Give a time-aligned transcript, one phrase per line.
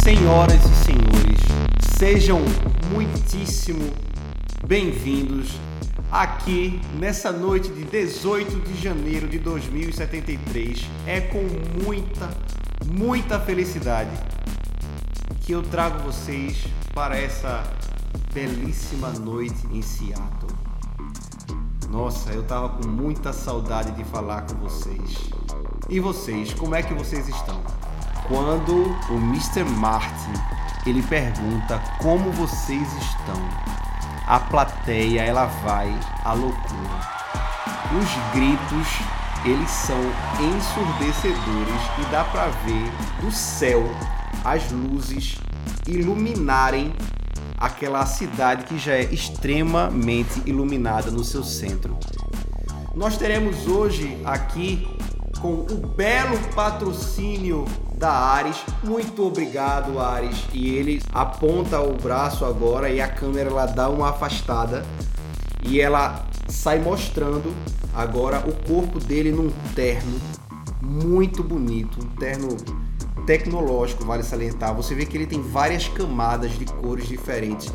[0.00, 1.40] Senhoras e senhores,
[1.98, 2.40] sejam
[2.92, 3.92] muitíssimo
[4.64, 5.58] bem-vindos
[6.08, 10.88] aqui nessa noite de 18 de janeiro de 2073.
[11.04, 11.42] É com
[11.82, 12.30] muita,
[12.86, 14.16] muita felicidade
[15.40, 16.64] que eu trago vocês
[16.94, 17.64] para essa
[18.32, 20.52] belíssima noite em Seattle.
[21.90, 25.37] Nossa, eu tava com muita saudade de falar com vocês.
[25.90, 27.62] E vocês, como é que vocês estão?
[28.28, 29.64] Quando o Mr.
[29.64, 30.32] Martin
[30.84, 33.48] ele pergunta como vocês estão,
[34.26, 35.88] a plateia ela vai
[36.22, 37.00] à loucura.
[37.98, 38.88] Os gritos
[39.46, 39.98] eles são
[40.38, 42.90] ensurdecedores e dá para ver
[43.22, 43.82] do céu
[44.44, 45.38] as luzes
[45.86, 46.92] iluminarem
[47.56, 51.96] aquela cidade que já é extremamente iluminada no seu centro.
[52.94, 54.97] Nós teremos hoje aqui
[55.40, 57.64] com o belo patrocínio
[57.96, 58.56] da Ares.
[58.82, 60.44] Muito obrigado, Ares.
[60.52, 64.84] E ele aponta o braço agora e a câmera ela dá uma afastada
[65.62, 67.52] e ela sai mostrando
[67.94, 70.20] agora o corpo dele num terno
[70.80, 72.56] muito bonito, um terno
[73.26, 74.74] tecnológico, vale salientar.
[74.74, 77.70] Você vê que ele tem várias camadas de cores diferentes.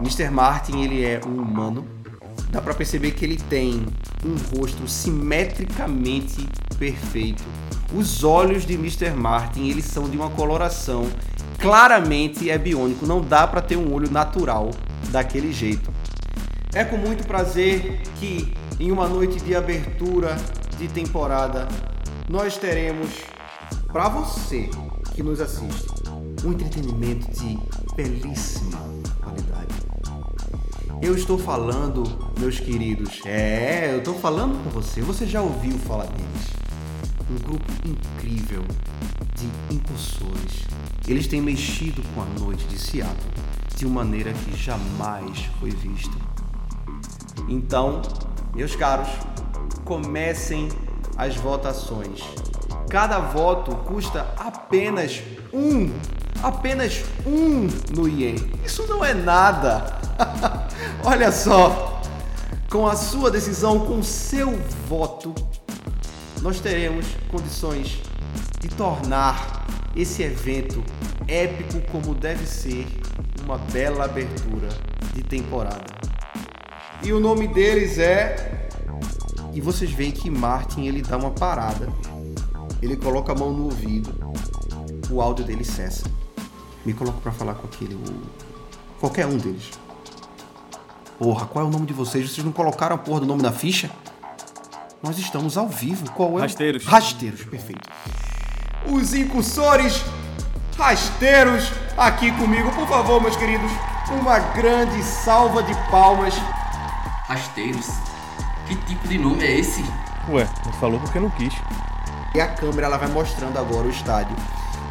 [0.00, 0.30] Mr.
[0.30, 1.95] Martin, ele é um humano.
[2.50, 3.84] Dá para perceber que ele tem
[4.24, 7.42] um rosto simetricamente perfeito.
[7.94, 9.10] Os olhos de Mr.
[9.10, 11.08] Martin, eles são de uma coloração
[11.58, 14.70] claramente é biônico, não dá para ter um olho natural
[15.10, 15.92] daquele jeito.
[16.74, 20.36] É com muito prazer que em uma noite de abertura
[20.78, 21.66] de temporada
[22.28, 23.10] nós teremos
[23.86, 24.68] para você
[25.14, 25.86] que nos assiste,
[26.44, 27.58] um entretenimento de
[27.94, 28.85] belíssima.
[31.02, 32.04] Eu estou falando,
[32.40, 35.02] meus queridos, é, eu estou falando com você.
[35.02, 36.50] Você já ouviu falar deles?
[37.30, 38.62] Um grupo incrível
[39.34, 40.64] de incursores.
[41.06, 43.30] Eles têm mexido com a noite de Seattle
[43.76, 46.16] de uma maneira que jamais foi vista.
[47.46, 48.00] Então,
[48.54, 49.08] meus caros,
[49.84, 50.68] comecem
[51.18, 52.22] as votações.
[52.88, 55.92] Cada voto custa apenas um,
[56.42, 58.36] apenas um no IEM.
[58.64, 59.98] Isso não é nada.
[61.04, 62.00] Olha só,
[62.70, 64.56] com a sua decisão, com seu
[64.88, 65.34] voto,
[66.42, 68.00] nós teremos condições
[68.60, 70.84] de tornar esse evento
[71.26, 72.86] épico como deve ser
[73.44, 74.68] uma bela abertura
[75.12, 75.84] de temporada.
[77.02, 78.68] E o nome deles é
[79.52, 81.88] e vocês veem que Martin ele dá uma parada
[82.82, 84.14] ele coloca a mão no ouvido,
[85.10, 86.04] o áudio dele cessa.
[86.84, 88.22] Me coloco para falar com aquele, o...
[89.00, 89.70] qualquer um deles.
[91.18, 92.30] Porra, qual é o nome de vocês?
[92.30, 93.90] Vocês não colocaram a porra do nome na ficha?
[95.02, 96.10] Nós estamos ao vivo.
[96.12, 96.42] Qual é?
[96.42, 96.84] Rasteiros.
[96.84, 97.88] Rasteiros, perfeito.
[98.86, 100.04] Os incursores
[100.76, 103.70] rasteiros aqui comigo, por favor, meus queridos.
[104.20, 106.34] Uma grande salva de palmas.
[107.26, 107.86] Rasteiros?
[108.68, 109.84] Que tipo de nome é esse?
[110.28, 111.54] Ué, não falou porque não quis.
[112.36, 114.36] E a câmera ela vai mostrando agora o estádio.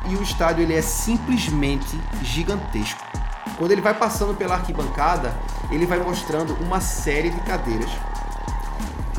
[0.09, 2.99] E o estádio ele é simplesmente gigantesco.
[3.59, 5.31] Quando ele vai passando pela arquibancada,
[5.69, 7.91] ele vai mostrando uma série de cadeiras.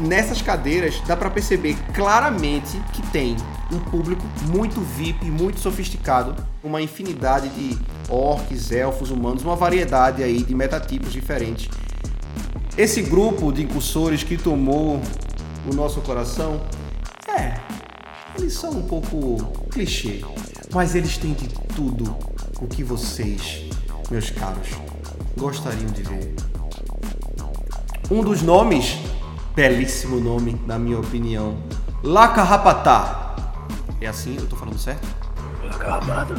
[0.00, 3.36] Nessas cadeiras dá para perceber claramente que tem
[3.70, 6.34] um público muito VIP, muito sofisticado,
[6.64, 7.78] uma infinidade de
[8.08, 11.68] orcs, elfos, humanos, uma variedade aí de metatipos diferentes.
[12.76, 15.00] Esse grupo de incursores que tomou
[15.64, 16.60] o nosso coração
[17.28, 17.85] é
[18.38, 19.36] eles são um pouco
[19.70, 20.22] clichê,
[20.72, 22.16] mas eles têm de tudo
[22.60, 23.64] o que vocês,
[24.10, 24.68] meus caros,
[25.36, 26.34] gostariam de ver.
[28.10, 28.98] Um dos nomes,
[29.54, 31.56] belíssimo nome, na minha opinião,
[32.02, 33.36] La Carrapatá.
[34.00, 34.36] É assim?
[34.36, 35.06] Eu tô falando certo?
[35.64, 36.34] La Carrapata.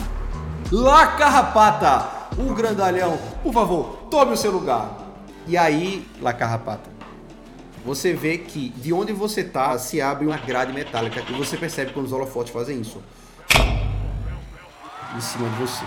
[0.72, 2.18] La Carrapata!
[2.38, 4.98] O grandalhão, por favor, tome o seu lugar.
[5.48, 6.90] E aí, La Carrapata,
[7.88, 11.94] você vê que de onde você tá se abre uma grade metálica e você percebe
[11.94, 13.02] quando os holofotes fazem isso.
[15.16, 15.86] Em cima de você.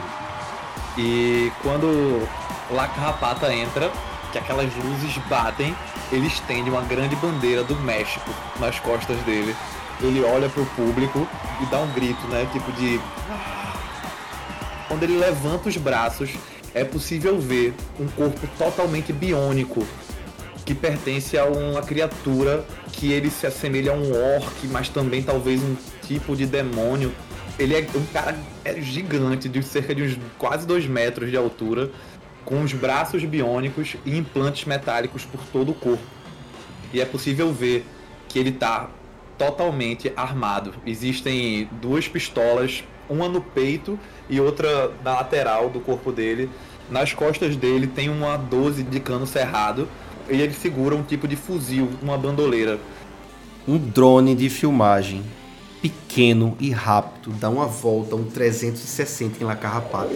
[0.97, 2.26] E quando
[2.70, 3.93] La Carrapata entra,
[4.32, 5.76] que aquelas luzes batem,
[6.11, 9.55] ele estende uma grande bandeira do México nas costas dele.
[10.00, 11.29] Ele olha pro público
[11.61, 12.49] e dá um grito, né?
[12.50, 12.99] Tipo de.
[14.88, 16.31] Quando ele levanta os braços,
[16.75, 19.87] é possível ver um corpo totalmente biônico
[20.65, 25.62] que pertence a uma criatura que ele se assemelha a um orc, mas também talvez
[25.62, 25.77] um
[26.07, 27.12] tipo de demônio.
[27.59, 31.91] Ele é um cara é gigante, de cerca de uns quase dois metros de altura,
[32.45, 36.03] com os braços biônicos e implantes metálicos por todo o corpo.
[36.93, 37.87] E é possível ver
[38.29, 38.91] que ele tá
[39.37, 40.75] totalmente armado.
[40.87, 43.99] Existem duas pistolas, uma no peito
[44.29, 46.51] e outra na lateral do corpo dele.
[46.91, 49.89] Nas costas dele tem uma 12 de cano cerrado
[50.29, 52.79] e ele segura um tipo de fuzil, uma bandoleira.
[53.67, 55.23] Um drone de filmagem
[55.81, 60.15] pequeno e rápido dá uma volta um 360 em La Carrapata,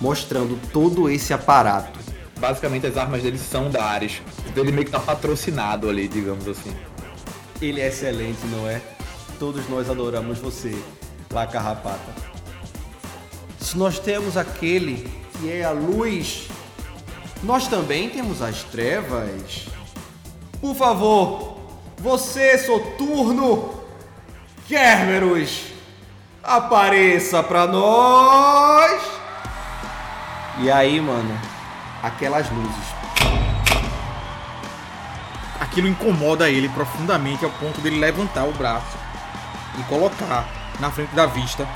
[0.00, 1.98] mostrando todo esse aparato.
[2.38, 4.22] Basicamente as armas dele são da Ares.
[4.56, 6.72] Ele meio que tá patrocinado ali, digamos assim.
[7.60, 8.80] Ele é excelente, não é?
[9.38, 10.74] Todos nós adoramos você,
[11.30, 12.30] La Carrapata.
[13.58, 15.06] Se nós temos aquele
[15.38, 16.48] que é a luz,
[17.42, 19.66] nós também temos as trevas.
[20.60, 21.58] Por favor,
[21.98, 23.74] você, Soturno,
[24.68, 25.62] Kerberos,
[26.42, 29.00] apareça pra nós!
[30.58, 31.38] E aí, mano,
[32.02, 33.00] aquelas luzes.
[35.58, 38.98] Aquilo incomoda ele profundamente ao ponto dele levantar o braço
[39.78, 40.46] e colocar
[40.78, 41.66] na frente da vista.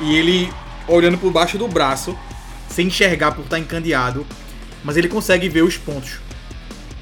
[0.00, 0.52] E ele
[0.88, 2.16] olhando por baixo do braço,
[2.68, 4.26] sem enxergar por estar encandeado,
[4.86, 6.20] mas ele consegue ver os pontos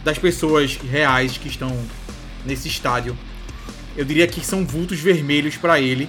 [0.03, 1.79] das pessoas reais que estão
[2.43, 3.15] nesse estádio.
[3.95, 6.09] Eu diria que são vultos vermelhos para ele.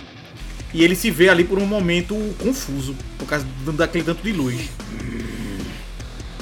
[0.74, 4.70] E ele se vê ali por um momento confuso, por causa daquele tanto de luz.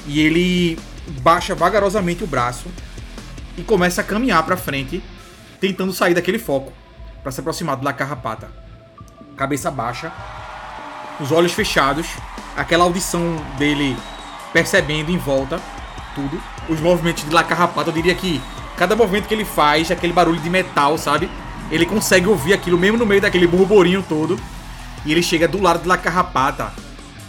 [0.06, 0.77] E ele
[1.21, 2.68] baixa vagarosamente o braço
[3.57, 5.03] e começa a caminhar para frente,
[5.59, 6.71] tentando sair daquele foco,
[7.24, 8.51] para se aproximar do La Carrapata.
[9.35, 10.12] Cabeça baixa,
[11.19, 12.06] os olhos fechados,
[12.56, 13.97] aquela audição dele
[14.54, 15.60] percebendo em volta
[16.16, 16.40] tudo.
[16.70, 18.42] Os movimentos de La Carrapata, eu diria que
[18.78, 21.30] cada movimento que ele faz, aquele barulho de metal, sabe?
[21.72, 24.40] Ele consegue ouvir aquilo mesmo no meio daquele burburinho todo.
[25.06, 26.72] E ele chega do lado de La Carrapata,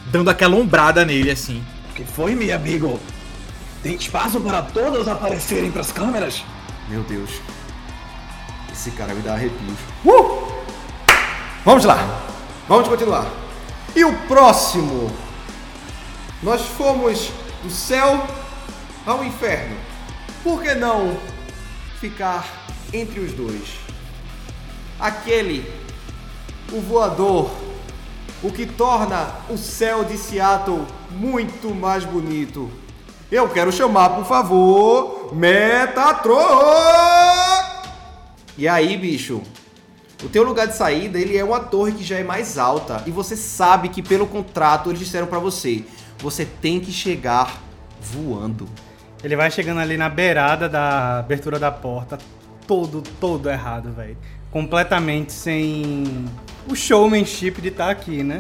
[0.07, 1.65] dando aquela ombrada nele assim.
[1.95, 3.01] que foi, meu amigo?
[3.83, 6.45] Tem espaço para todos aparecerem para as câmeras?
[6.89, 7.31] Meu Deus.
[8.73, 9.79] Esse cara me dá arrepios.
[10.05, 10.49] Uh!
[11.65, 12.23] Vamos lá.
[12.69, 13.27] Vamos continuar.
[13.95, 15.11] E o próximo?
[16.45, 17.31] Nós fomos
[17.63, 18.23] do céu
[19.07, 19.75] ao inferno.
[20.43, 21.17] Por que não
[21.99, 23.79] ficar entre os dois?
[25.01, 25.67] Aquele,
[26.71, 27.51] o voador,
[28.43, 32.71] o que torna o céu de Seattle muito mais bonito.
[33.33, 36.37] Eu quero chamar, por favor, Metatron!
[38.59, 39.41] E aí, bicho?
[40.23, 43.11] O teu lugar de saída, ele é uma torre que já é mais alta e
[43.11, 45.85] você sabe que pelo contrato eles disseram pra você,
[46.19, 47.63] você tem que chegar
[48.01, 48.69] voando.
[49.23, 52.19] Ele vai chegando ali na beirada da abertura da porta,
[52.67, 54.17] todo, todo errado, velho.
[54.51, 56.27] Completamente sem
[56.69, 58.39] o showmanship de estar aqui, né?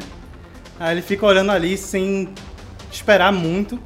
[0.79, 2.29] Aí ele fica olhando ali sem
[2.91, 3.79] esperar muito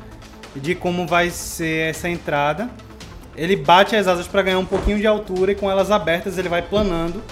[0.56, 2.68] de como vai ser essa entrada.
[3.36, 6.48] Ele bate as asas para ganhar um pouquinho de altura e com elas abertas ele
[6.48, 7.22] vai planando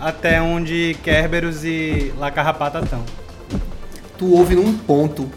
[0.00, 3.04] até onde Kerberos e La Carrapata estão.
[4.18, 5.30] Tu ouve num ponto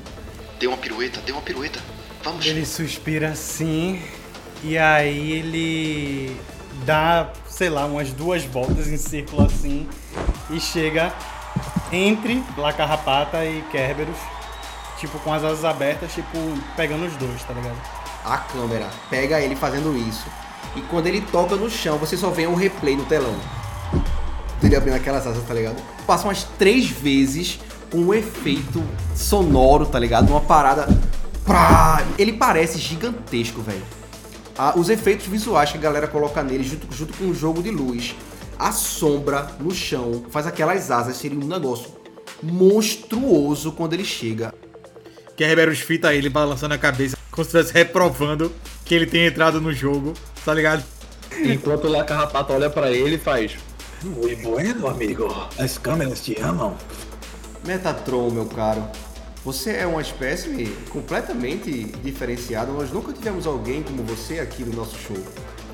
[0.60, 1.80] Dê uma pirueta, dê uma pirueta.
[2.24, 2.46] Vamos.
[2.46, 4.02] Ele suspira assim
[4.64, 6.40] e aí ele
[6.86, 9.88] dá, sei lá, umas duas voltas em círculo assim
[10.50, 11.14] e chega
[11.92, 14.18] entre La Carrapata e Kerberos,
[15.00, 16.38] tipo com as asas abertas, tipo
[16.76, 18.06] pegando os dois, tá ligado?
[18.26, 20.26] a câmera pega ele fazendo isso.
[20.76, 23.36] E quando ele toca no chão, você só vê um replay no telão.
[24.64, 25.82] Ele abrindo aquelas asas, tá ligado?
[26.08, 27.60] Passa umas três vezes
[27.96, 28.84] com um efeito
[29.16, 30.30] sonoro, tá ligado?
[30.30, 30.86] Uma parada.
[31.46, 32.06] Prá!
[32.20, 33.82] Ele parece gigantesco, velho.
[34.58, 37.72] Ah, os efeitos visuais que a galera coloca nele, junto, junto com o jogo de
[37.72, 38.14] luz,
[38.60, 41.90] a sombra no chão, faz aquelas asas serem um negócio
[42.44, 44.54] monstruoso quando ele chega.
[45.38, 48.52] Kerberos fita ele balançando a cabeça, como se estivesse reprovando
[48.84, 50.84] que ele tenha entrado no jogo, tá ligado?
[51.44, 53.56] Enquanto o La Carrapata olha para ele e faz.
[54.04, 55.28] Muito bueno, amigo.
[55.58, 56.78] As câmeras te amam.
[57.66, 58.88] Metatron, meu caro,
[59.44, 62.72] você é uma espécie completamente diferenciada.
[62.72, 65.18] Nós nunca tivemos alguém como você aqui no nosso show.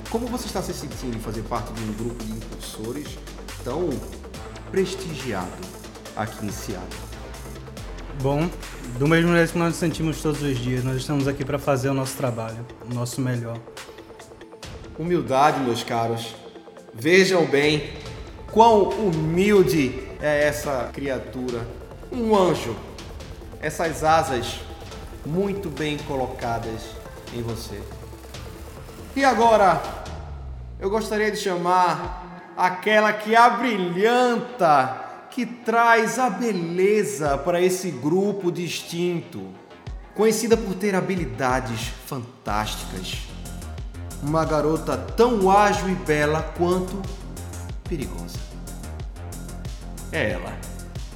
[0.10, 3.08] Como você está se sentindo em fazer parte de um grupo de impulsores
[3.64, 3.90] tão
[4.72, 5.52] prestigiado
[6.16, 7.02] aqui em Seattle?
[8.22, 8.50] Bom,
[8.98, 11.90] do mesmo jeito que nós nos sentimos todos os dias, nós estamos aqui para fazer
[11.90, 13.58] o nosso trabalho, o nosso melhor.
[14.98, 16.36] Humildade, meus caros.
[16.94, 17.94] Vejam bem
[18.52, 21.81] quão humilde é essa criatura.
[22.12, 22.76] Um anjo.
[23.62, 24.60] Essas asas
[25.26, 26.82] muito bem colocadas
[27.34, 27.82] em você.
[29.16, 29.82] E agora,
[30.80, 39.48] eu gostaria de chamar aquela que abrilhanta, que traz a beleza para esse grupo distinto,
[40.16, 43.28] conhecida por ter habilidades fantásticas.
[44.22, 47.02] Uma garota tão ágil e bela quanto
[47.84, 48.40] perigosa.
[50.12, 50.61] É ela.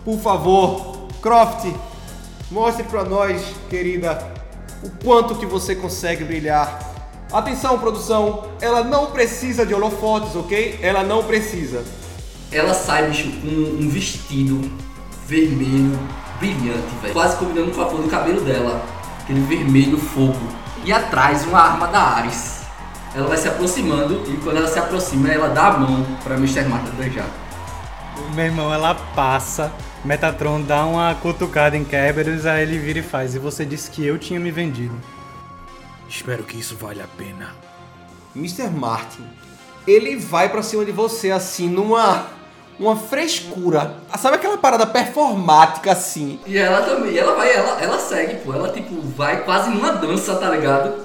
[0.05, 1.65] Por favor, Croft,
[2.51, 4.23] mostre pra nós, querida,
[4.83, 6.79] o quanto que você consegue brilhar.
[7.33, 10.79] Atenção, produção, ela não precisa de holofotes, ok?
[10.79, 11.83] Ela não precisa.
[12.51, 14.69] Ela sai, bicho, com um vestido
[15.25, 15.99] vermelho,
[16.37, 17.13] brilhante, velho.
[17.13, 18.85] Quase combinando com a cor do cabelo dela.
[19.23, 20.37] Aquele vermelho fogo.
[20.83, 22.61] E atrás, uma arma da Ares.
[23.15, 26.65] Ela vai se aproximando e quando ela se aproxima, ela dá a mão pra Mr.
[26.65, 27.25] Marta beijar.
[28.35, 29.71] Meu irmão, ela passa.
[30.05, 33.33] Metatron dá uma cutucada em Kerberos, aí ele vira e faz.
[33.33, 34.93] E você disse que eu tinha me vendido.
[36.07, 37.55] Espero que isso valha a pena.
[38.35, 38.69] Mr.
[38.69, 39.25] Martin,
[39.87, 42.27] ele vai pra cima de você assim numa
[42.79, 43.95] uma frescura.
[44.19, 46.39] Sabe aquela parada performática assim?
[46.45, 48.53] E ela também, ela vai, ela, ela segue, pô.
[48.53, 51.03] Ela, tipo, vai quase numa dança, tá ligado?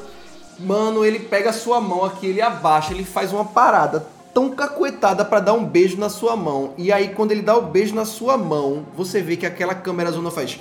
[0.58, 5.24] Mano, ele pega a sua mão aqui, ele abaixa, ele faz uma parada tão cacuetada
[5.24, 6.74] pra dar um beijo na sua mão.
[6.76, 10.10] E aí quando ele dá o beijo na sua mão, você vê que aquela câmera
[10.10, 10.58] zona faz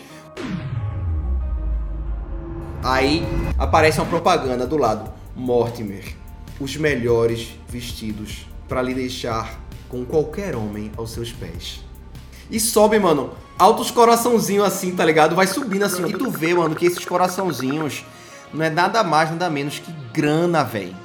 [2.84, 3.24] Aí
[3.58, 5.12] aparece uma propaganda do lado.
[5.36, 6.16] Mortimer,
[6.60, 11.84] os melhores vestidos pra lhe deixar com qualquer homem aos seus pés.
[12.50, 15.36] E sobe, mano, altos coraçãozinhos assim, tá ligado?
[15.36, 16.08] Vai subindo assim.
[16.08, 18.04] E tu vê, mano, que esses coraçãozinhos
[18.54, 20.96] não é nada mais, nada menos que grana, velho.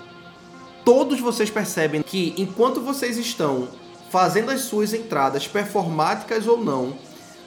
[0.84, 3.68] Todos vocês percebem que enquanto vocês estão
[4.10, 6.94] fazendo as suas entradas, performáticas ou não,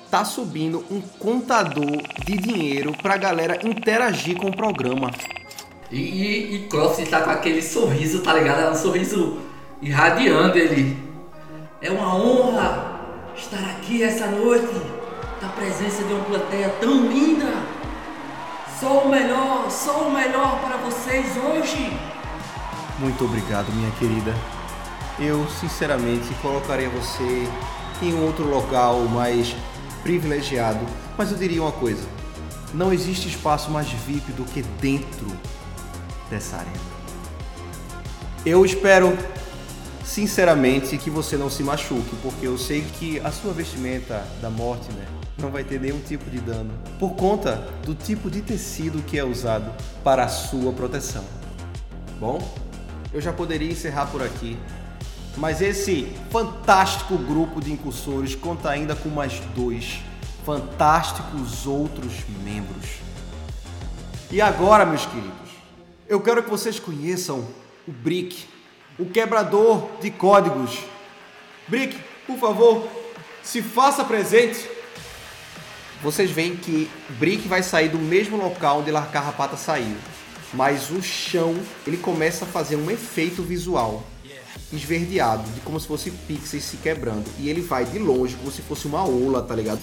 [0.09, 5.11] tá subindo um contador de dinheiro pra galera interagir com o programa.
[5.91, 8.61] E, e, e Croft tá com aquele sorriso, tá ligado?
[8.61, 9.37] É um sorriso
[9.81, 10.97] irradiando ele.
[11.79, 12.99] É uma honra
[13.37, 14.81] estar aqui essa noite,
[15.41, 17.53] na presença de uma plateia tão linda.
[18.79, 22.06] Sou o melhor, sou o melhor para vocês hoje.
[22.99, 24.33] Muito obrigado, minha querida.
[25.19, 27.47] Eu, sinceramente, colocaria você
[28.01, 29.55] em um outro local mais
[30.01, 30.79] privilegiado,
[31.17, 32.03] mas eu diria uma coisa:
[32.73, 35.27] não existe espaço mais VIP do que dentro
[36.29, 36.97] dessa arena.
[38.43, 39.15] Eu espero,
[40.03, 44.91] sinceramente, que você não se machuque, porque eu sei que a sua vestimenta da morte,
[44.93, 45.05] né,
[45.37, 49.23] não vai ter nenhum tipo de dano, por conta do tipo de tecido que é
[49.23, 49.71] usado
[50.03, 51.23] para a sua proteção.
[52.19, 52.39] Bom,
[53.13, 54.57] eu já poderia encerrar por aqui,
[55.37, 59.99] mas esse fantástico grupo de incursores conta ainda com mais dois
[60.45, 62.99] fantásticos outros membros.
[64.31, 65.49] E agora, meus queridos,
[66.07, 67.45] eu quero que vocês conheçam
[67.87, 68.45] o Brick,
[68.97, 70.79] o quebrador de códigos.
[71.67, 72.87] Brick, por favor,
[73.43, 74.69] se faça presente.
[76.01, 79.95] Vocês veem que Brick vai sair do mesmo local onde Larcar Rapata saiu,
[80.53, 84.03] mas o chão ele começa a fazer um efeito visual
[84.71, 87.25] esverdeado, de como se fosse pixels se quebrando.
[87.39, 89.79] E ele vai de longe, como se fosse uma ola, tá ligado?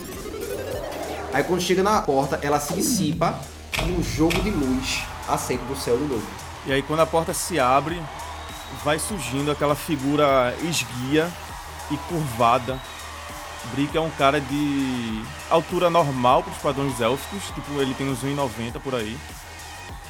[1.32, 3.40] Aí quando chega na porta, ela se dissipa
[3.86, 6.26] e um jogo de luz acende do céu de novo.
[6.66, 8.00] E aí quando a porta se abre,
[8.84, 11.30] vai surgindo aquela figura esguia
[11.90, 12.80] e curvada.
[13.72, 18.22] Brick é um cara de altura normal para os padrões élficos, tipo ele tem uns
[18.22, 19.16] 1,90 por aí.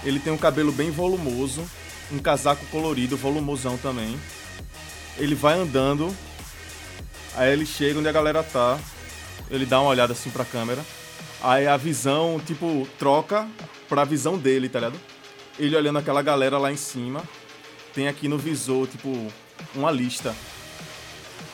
[0.05, 1.65] Ele tem um cabelo bem volumoso,
[2.13, 4.19] um casaco colorido, volumosão também.
[5.17, 6.15] Ele vai andando,
[7.35, 8.79] aí ele chega onde a galera tá,
[9.51, 10.85] ele dá uma olhada assim pra câmera,
[11.43, 13.49] aí a visão, tipo, troca
[13.89, 15.01] pra visão dele, tá ligado?
[15.59, 17.23] Ele olhando aquela galera lá em cima,
[17.95, 19.33] tem aqui no visor, tipo,
[19.75, 20.35] uma lista.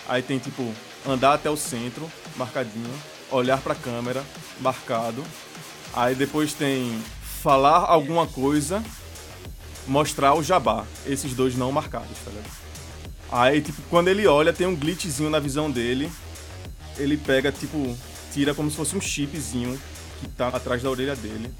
[0.09, 0.75] Aí tem, tipo,
[1.07, 2.91] andar até o centro, marcadinho,
[3.31, 4.25] olhar pra câmera,
[4.61, 5.23] marcado.
[5.93, 7.01] Aí depois tem
[7.43, 8.83] falar alguma coisa,
[9.87, 10.85] mostrar o jabá.
[11.07, 12.51] Esses dois não marcados, tá ligado?
[13.33, 16.11] Aí, tipo, quando ele olha, tem um glitchzinho na visão dele.
[16.99, 17.97] Ele pega, tipo,
[18.33, 19.81] tira como se fosse um chipzinho
[20.21, 21.53] que tá atrás da orelha dele.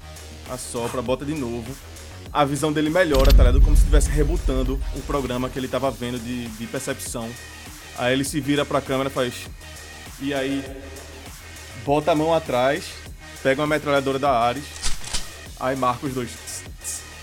[0.49, 1.73] Assopra, bota de novo.
[2.31, 3.61] A visão dele melhora, tá ligado?
[3.61, 7.29] Como se estivesse rebutando o programa que ele tava vendo de, de percepção.
[7.97, 9.33] Aí ele se vira pra câmera e faz.
[10.19, 10.63] E aí,
[11.85, 12.85] bota a mão atrás,
[13.41, 14.80] pega uma metralhadora da Ares,
[15.61, 16.29] aí marca os dois.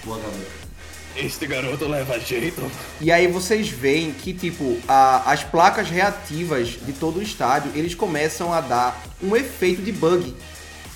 [0.05, 0.69] Boa, galera.
[1.17, 2.71] Este garoto leva jeito.
[3.01, 7.95] E aí vocês veem que, tipo, a- as placas reativas de todo o estádio, eles
[7.95, 10.35] começam a dar um efeito de bug.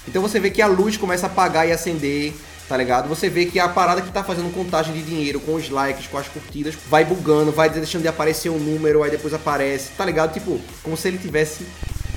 [0.07, 2.33] Então você vê que a luz começa a apagar e acender,
[2.69, 3.09] tá ligado?
[3.09, 6.19] Você vê que a parada que tá fazendo contagem de dinheiro com os likes, com
[6.19, 10.33] as curtidas, vai bugando, vai deixando de aparecer um número, aí depois aparece, tá ligado?
[10.33, 11.67] Tipo, como se ele tivesse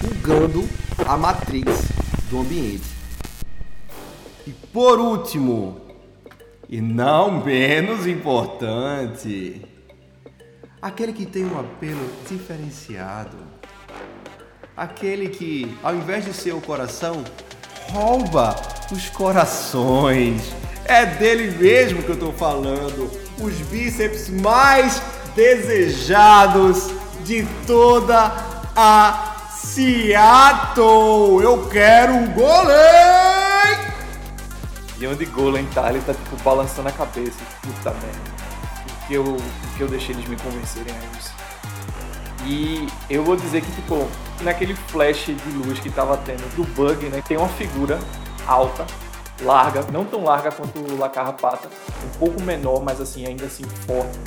[0.02, 0.68] bugando
[1.08, 1.72] a matrix
[2.30, 2.95] do ambiente.
[4.76, 5.80] Por último,
[6.68, 9.62] e não menos importante,
[10.82, 13.38] Aquele que tem um apelo diferenciado.
[14.76, 17.24] Aquele que, ao invés de ser o coração,
[17.90, 18.54] rouba
[18.92, 20.54] os corações.
[20.84, 23.10] É dele mesmo que eu tô falando.
[23.42, 25.02] Os bíceps mais
[25.36, 26.92] desejados
[27.24, 28.32] de toda
[28.76, 31.42] a Seattle.
[31.42, 33.35] Eu quero um golem!
[34.98, 37.40] E onde Golem tá, ele tá tipo balançando a cabeça.
[37.62, 38.36] Puta merda.
[38.88, 41.34] O que eu, o que eu deixei eles me convencerem a isso.
[42.46, 44.08] E eu vou dizer que, tipo,
[44.42, 47.24] naquele flash de luz que tava tendo do bug, né?
[47.28, 48.00] Tem uma figura
[48.46, 48.86] alta,
[49.42, 51.68] larga, não tão larga quanto o La Carrapata,
[52.04, 54.20] um pouco menor, mas assim, ainda assim forte,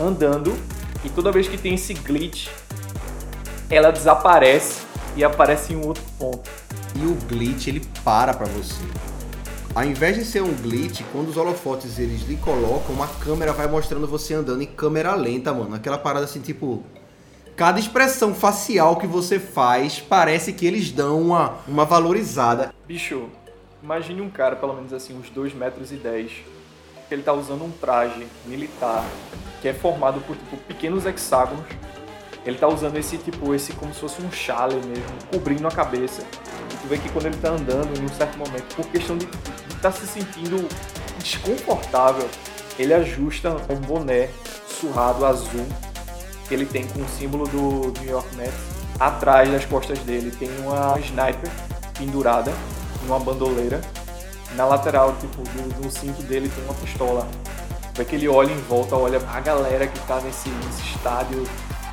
[0.00, 0.56] andando.
[1.04, 2.48] E toda vez que tem esse glitch,
[3.68, 4.82] ela desaparece
[5.14, 6.48] e aparece em um outro ponto.
[6.94, 8.82] E o glitch ele para pra você.
[9.74, 13.66] Ao invés de ser um glitch, quando os holofotes eles lhe colocam, uma câmera vai
[13.66, 15.74] mostrando você andando em câmera lenta, mano.
[15.74, 16.84] Aquela parada assim, tipo.
[17.56, 22.74] Cada expressão facial que você faz parece que eles dão uma, uma valorizada.
[22.86, 23.28] Bicho,
[23.82, 26.32] imagine um cara, pelo menos assim, uns 2 metros e 10,
[27.08, 29.04] que ele tá usando um traje militar
[29.62, 31.64] que é formado por tipo, pequenos hexágonos.
[32.44, 36.26] Ele tá usando esse tipo, esse como se fosse um chale mesmo, cobrindo a cabeça.
[36.82, 39.78] Tu vê que quando ele tá andando, em um certo momento, por questão de estar
[39.80, 40.68] tá se sentindo
[41.18, 42.28] desconfortável,
[42.78, 44.28] ele ajusta um boné
[44.66, 45.66] surrado azul
[46.48, 48.52] que ele tem com o símbolo do New York Nets.
[48.98, 51.50] Atrás das costas dele tem uma sniper
[51.96, 52.52] pendurada
[53.02, 53.80] numa bandoleira.
[54.54, 57.26] Na lateral, tipo, do, do cinto dele tem uma pistola.
[57.94, 61.44] Vê que ele olha em volta, olha a galera que tá nesse, nesse estádio.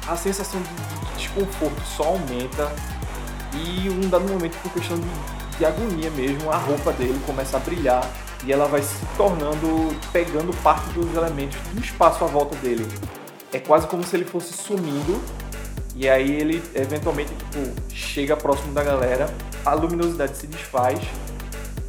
[0.08, 2.72] A sensação de desconforto só aumenta.
[3.54, 7.60] E um dado momento, por questão de, de agonia mesmo, a roupa dele começa a
[7.60, 8.08] brilhar
[8.44, 12.88] e ela vai se tornando, pegando parte dos elementos do espaço à volta dele.
[13.52, 15.20] É quase como se ele fosse sumindo
[15.96, 19.34] e aí ele eventualmente tipo, chega próximo da galera,
[19.66, 21.00] a luminosidade se desfaz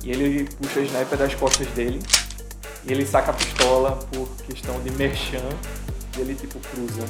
[0.03, 2.01] e ele puxa a sniper das costas dele
[2.85, 5.49] e ele saca a pistola por questão de merchan
[6.17, 7.05] e ele tipo cruza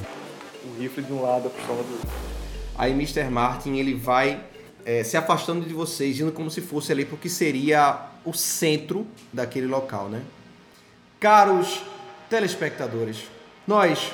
[0.64, 2.39] o rifle de um lado, a pistola do outro.
[2.76, 3.24] Aí Mr.
[3.30, 4.42] Martin ele vai
[4.84, 9.66] é, se afastando de vocês, indo como se fosse ali porque seria o centro daquele
[9.66, 10.22] local, né?
[11.18, 11.82] Caros
[12.28, 13.24] telespectadores,
[13.66, 14.12] nós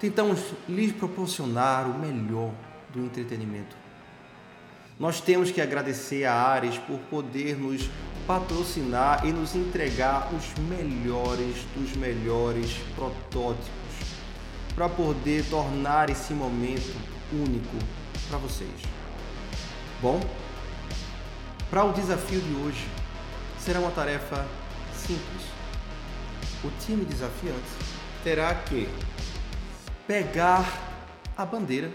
[0.00, 2.52] tentamos lhes proporcionar o melhor
[2.92, 3.76] do entretenimento.
[4.98, 7.90] Nós temos que agradecer a Ares por poder nos
[8.26, 13.72] patrocinar e nos entregar os melhores dos melhores protótipos
[14.74, 16.96] para poder tornar esse momento
[17.42, 17.76] único
[18.28, 18.70] para vocês.
[20.00, 20.20] Bom,
[21.70, 22.86] para o desafio de hoje,
[23.58, 24.46] será uma tarefa
[24.94, 25.42] simples.
[26.62, 27.70] O time desafiante
[28.22, 28.88] terá que
[30.06, 30.64] pegar
[31.36, 31.90] a bandeira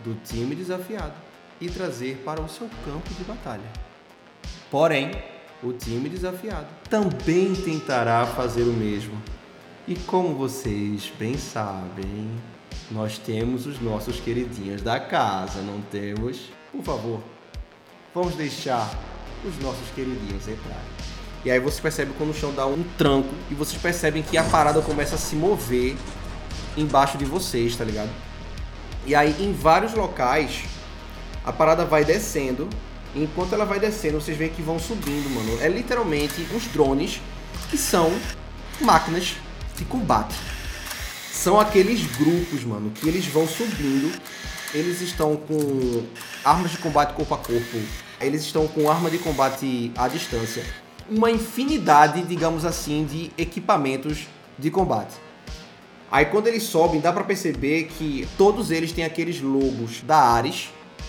[0.00, 1.14] do time desafiado
[1.60, 3.70] e trazer para o seu campo de batalha.
[4.70, 5.12] Porém,
[5.62, 9.20] o time desafiado também tentará fazer o mesmo.
[9.86, 12.30] E como vocês bem sabem,
[12.92, 16.50] nós temos os nossos queridinhos da casa, não temos?
[16.70, 17.22] Por favor,
[18.14, 18.90] vamos deixar
[19.44, 20.92] os nossos queridinhos entrarem.
[21.44, 24.44] E aí você percebe quando o chão dá um tranco e vocês percebem que a
[24.44, 25.96] parada começa a se mover
[26.76, 28.10] embaixo de vocês, tá ligado?
[29.06, 30.62] E aí em vários locais
[31.44, 32.68] a parada vai descendo.
[33.14, 35.60] E enquanto ela vai descendo, vocês veem que vão subindo, mano.
[35.60, 37.20] É literalmente uns drones
[37.68, 38.12] que são
[38.80, 39.34] máquinas
[39.76, 40.34] de combate.
[41.32, 44.12] São aqueles grupos, mano, que eles vão subindo.
[44.74, 46.04] Eles estão com
[46.44, 47.78] armas de combate corpo a corpo.
[48.20, 50.64] Eles estão com arma de combate à distância.
[51.10, 54.26] Uma infinidade, digamos assim, de equipamentos
[54.58, 55.14] de combate.
[56.10, 60.68] Aí quando eles sobem, dá para perceber que todos eles têm aqueles logos da Ares.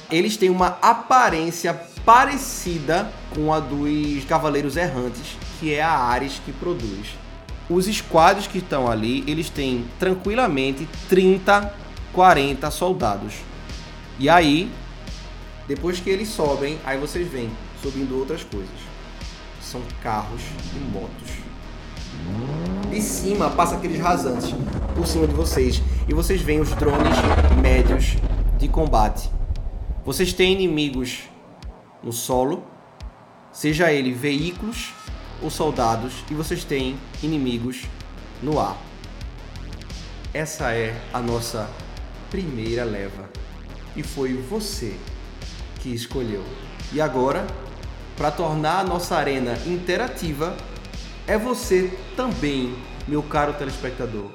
[0.10, 1.74] Eles têm uma aparência
[2.06, 7.23] parecida com a dos Cavaleiros Errantes, que é a Ares que produz.
[7.70, 11.74] Os esquadros que estão ali, eles têm tranquilamente 30,
[12.12, 13.36] 40 soldados.
[14.20, 14.70] E aí,
[15.68, 17.50] depois que eles sobem, aí vocês veem
[17.82, 18.70] subindo outras coisas.
[19.62, 20.42] São carros
[20.76, 21.44] e motos.
[22.90, 24.54] De cima passa aqueles rasantes
[24.96, 27.16] por cima de vocês e vocês veem os drones
[27.62, 28.18] médios
[28.58, 29.30] de combate.
[30.06, 31.24] Vocês têm inimigos
[32.04, 32.64] no solo,
[33.52, 34.94] seja ele veículos
[35.42, 37.84] ou soldados, e vocês têm inimigos
[38.42, 38.78] no ar.
[40.34, 41.70] Essa é a nossa
[42.30, 43.30] primeira leva
[43.96, 44.98] e foi você
[45.80, 46.44] que escolheu.
[46.92, 47.46] E agora,
[48.18, 50.56] para tornar a nossa arena interativa,
[51.28, 52.76] é você também,
[53.08, 54.32] meu caro telespectador,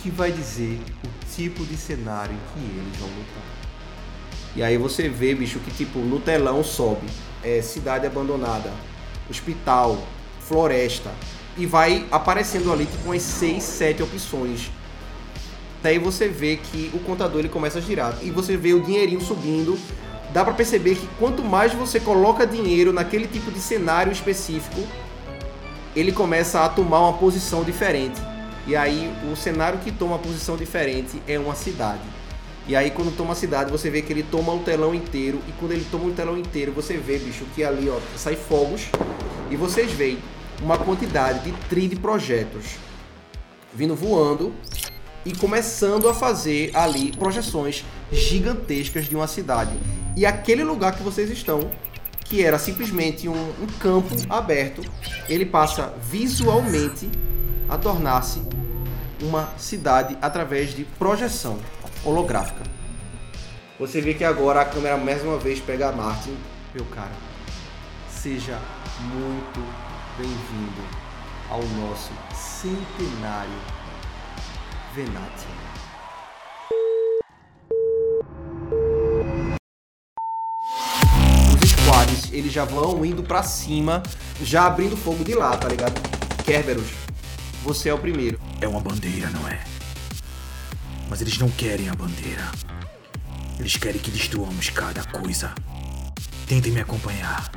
[0.00, 3.42] que vai dizer o tipo de cenário que eles vão lutar.
[4.56, 7.06] E aí você vê, bicho, que tipo, no telão sobe
[7.42, 8.72] é, cidade abandonada,
[9.28, 9.98] hospital,
[10.48, 11.10] floresta.
[11.56, 14.70] E vai aparecendo ali tipo umas 6, 7 opções.
[15.82, 18.16] Daí você vê que o contador ele começa a girar.
[18.22, 19.78] E você vê o dinheirinho subindo.
[20.32, 24.80] Dá pra perceber que quanto mais você coloca dinheiro naquele tipo de cenário específico,
[25.94, 28.20] ele começa a tomar uma posição diferente.
[28.66, 32.00] E aí o cenário que toma uma posição diferente é uma cidade.
[32.66, 35.38] E aí quando toma a cidade, você vê que ele toma o telão inteiro.
[35.46, 38.86] E quando ele toma o telão inteiro, você vê, bicho, que ali ó, sai fogos.
[39.50, 40.18] E vocês veem
[40.62, 42.76] uma quantidade de tri de projetos
[43.74, 44.54] vindo voando
[45.24, 49.72] e começando a fazer ali projeções gigantescas de uma cidade.
[50.16, 51.70] E aquele lugar que vocês estão,
[52.24, 54.82] que era simplesmente um, um campo aberto,
[55.28, 57.10] ele passa visualmente
[57.68, 58.42] a tornar-se
[59.20, 61.58] uma cidade através de projeção
[62.04, 62.62] holográfica.
[63.80, 66.36] Você vê que agora a câmera mais uma vez pega a Martin.
[66.74, 67.12] Meu cara,
[68.08, 68.58] seja
[69.00, 69.60] muito
[70.16, 70.80] bem-vindo
[71.50, 73.52] ao nosso centenário
[74.94, 75.46] Venati.
[81.60, 84.04] Os squads, eles já vão indo pra cima,
[84.40, 86.00] já abrindo fogo de lá, tá ligado?
[86.44, 86.92] Kerberos,
[87.64, 88.40] você é o primeiro.
[88.60, 89.64] É uma bandeira, não é?
[91.08, 92.52] Mas eles não querem a bandeira.
[93.58, 95.52] Eles querem que destruamos cada coisa.
[96.46, 97.50] Tentem me acompanhar.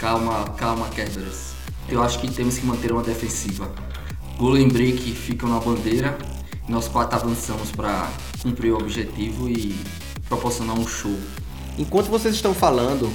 [0.00, 1.52] Calma, calma, Kerberos.
[1.86, 3.70] Eu acho que temos que manter uma defensiva.
[4.38, 6.16] Golem Break ficam na bandeira
[6.70, 8.08] nós quatro avançamos para
[8.40, 9.78] cumprir o objetivo e
[10.28, 11.14] proporcionar um show.
[11.76, 13.12] Enquanto vocês estão falando,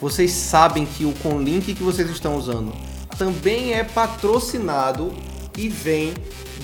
[0.00, 2.72] vocês sabem que o Conlink que vocês estão usando
[3.16, 5.12] também é patrocinado
[5.56, 6.14] e vem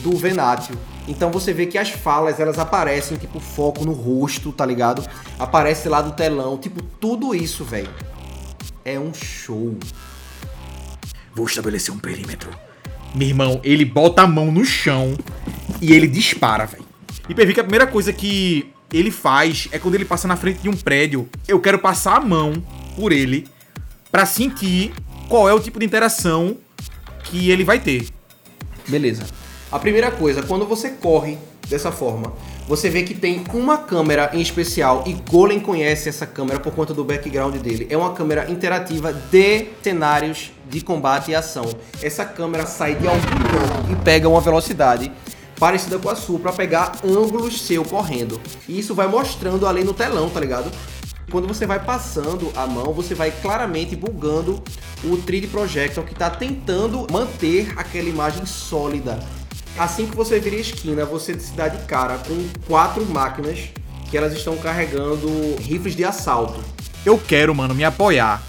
[0.03, 0.79] do Venátio.
[1.09, 5.03] Então você vê que as falas elas aparecem tipo foco no rosto, tá ligado?
[5.39, 7.91] Aparece lá no telão, tipo tudo isso, velho.
[8.87, 9.77] É um show.
[11.35, 12.49] Vou estabelecer um perímetro.
[13.13, 15.19] Meu irmão, ele bota a mão no chão
[15.83, 16.85] e ele dispara, velho.
[17.29, 20.61] E PV que a primeira coisa que ele faz é quando ele passa na frente
[20.61, 22.53] de um prédio, eu quero passar a mão
[22.95, 23.49] por ele
[24.13, 24.93] pra sentir
[25.29, 26.57] qual é o tipo de interação
[27.25, 28.07] que ele vai ter.
[28.87, 29.27] Beleza.
[29.73, 31.37] A primeira coisa, quando você corre
[31.69, 32.33] dessa forma,
[32.67, 36.93] você vê que tem uma câmera em especial e Golem conhece essa câmera por conta
[36.93, 37.87] do background dele.
[37.89, 41.65] É uma câmera interativa de cenários de combate e ação.
[42.03, 45.13] Essa câmera sai de algum canto e pega uma velocidade
[45.61, 48.41] parecida com a sua para pegar ângulos seu correndo.
[48.69, 50.71] E isso vai mostrando ali no telão, tá ligado?
[51.31, 54.63] Quando você vai passando a mão, você vai claramente bugando
[55.05, 59.19] o 3D Projector que está tentando manter aquela imagem sólida.
[59.79, 63.69] Assim que você vira a esquina, você se dá de cara com quatro máquinas
[64.11, 65.29] que elas estão carregando
[65.61, 66.65] rifles de assalto.
[67.05, 68.43] Eu quero, mano, me apoiar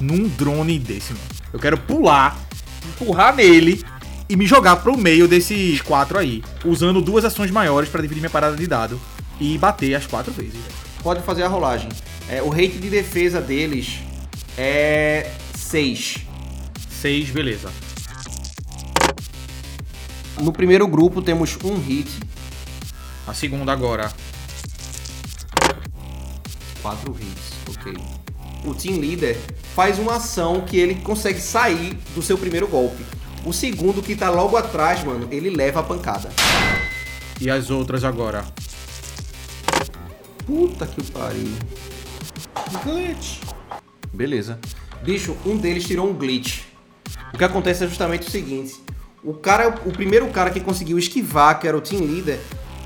[0.00, 1.24] num drone desse, mano.
[1.52, 2.38] Eu quero pular,
[2.86, 3.84] empurrar nele
[4.26, 8.30] e me jogar pro meio desses quatro aí, usando duas ações maiores para dividir minha
[8.30, 8.98] parada de dado
[9.38, 10.58] e bater as quatro vezes.
[11.02, 11.90] Pode fazer a rolagem.
[12.26, 13.98] É, o rate de defesa deles
[14.56, 16.20] é 6.
[16.88, 17.70] Seis, beleza.
[20.40, 22.10] No primeiro grupo temos um hit,
[23.26, 24.12] A segunda agora.
[26.82, 27.94] 4 hits, ok.
[28.66, 29.38] O team leader
[29.74, 33.02] faz uma ação que ele consegue sair do seu primeiro golpe.
[33.46, 36.30] O segundo, que tá logo atrás, mano, ele leva a pancada.
[37.40, 38.44] E as outras agora.
[40.46, 41.52] Puta que pariu.
[42.84, 43.40] Glitch.
[44.12, 44.58] Beleza.
[45.02, 46.64] Bicho, um deles tirou um glitch.
[47.32, 48.83] O que acontece é justamente o seguinte:
[49.24, 52.38] o cara, o primeiro cara que conseguiu esquivar, que era o team leader,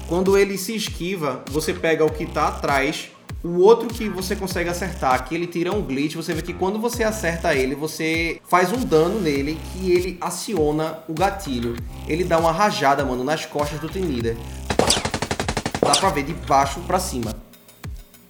[0.07, 3.11] quando ele se esquiva, você pega o que tá atrás,
[3.43, 6.79] o outro que você consegue acertar, que ele tira um glitch, você vê que quando
[6.79, 11.77] você acerta ele, você faz um dano nele que ele aciona o gatilho.
[12.07, 14.37] Ele dá uma rajada, mano, nas costas do team leader.
[15.81, 17.35] Dá pra ver de baixo pra cima.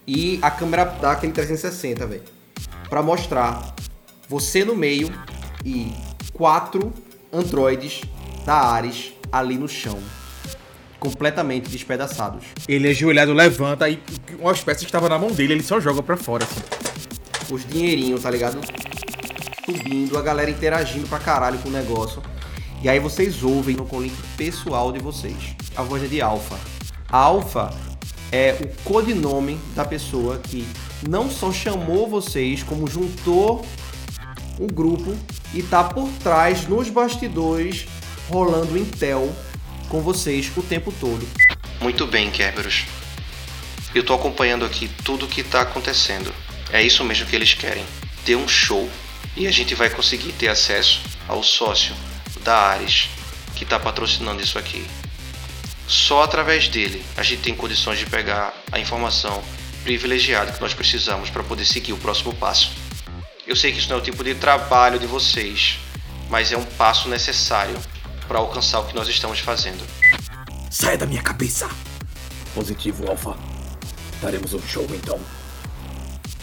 [0.07, 2.23] E a câmera dá aquele 360, velho.
[2.89, 3.75] Pra mostrar
[4.29, 5.11] você no meio
[5.65, 5.93] e
[6.33, 6.93] quatro
[7.33, 8.03] androides
[8.45, 9.99] da Ares ali no chão.
[10.99, 12.45] Completamente despedaçados.
[12.67, 14.03] Ele ajoelhado levanta e
[14.41, 17.55] umas peças que estavam na mão dele, ele só joga pra fora, assim.
[17.55, 18.59] Os dinheirinhos, tá ligado?
[19.65, 22.23] Subindo, a galera interagindo pra caralho com o negócio.
[22.83, 25.57] E aí vocês ouvem no link pessoal de vocês.
[25.77, 26.59] A voz é de Alpha.
[27.11, 27.71] Alpha
[28.31, 30.67] é o codinome da pessoa que
[31.09, 33.65] não só chamou vocês, como juntou
[34.59, 35.17] o grupo
[35.55, 37.87] e tá por trás, nos bastidores,
[38.29, 39.35] rolando intel
[39.89, 41.27] com vocês o tempo todo.
[41.81, 42.85] Muito bem, Kerberos.
[43.95, 46.33] Eu tô acompanhando aqui tudo o que tá acontecendo.
[46.71, 47.85] É isso mesmo que eles querem.
[48.25, 48.89] Ter um show.
[49.37, 51.95] E a gente vai conseguir ter acesso ao sócio
[52.43, 53.09] da Ares,
[53.55, 54.85] que tá patrocinando isso aqui.
[55.87, 59.43] Só através dele a gente tem condições de pegar a informação
[59.85, 62.88] privilegiada que nós precisamos para poder seguir o próximo passo.
[63.49, 65.79] Eu sei que isso não é o tipo de trabalho de vocês,
[66.29, 67.75] mas é um passo necessário
[68.27, 69.83] para alcançar o que nós estamos fazendo.
[70.71, 71.67] Saia da minha cabeça!
[72.55, 73.35] Positivo, Alpha.
[74.21, 75.19] Daremos um show então.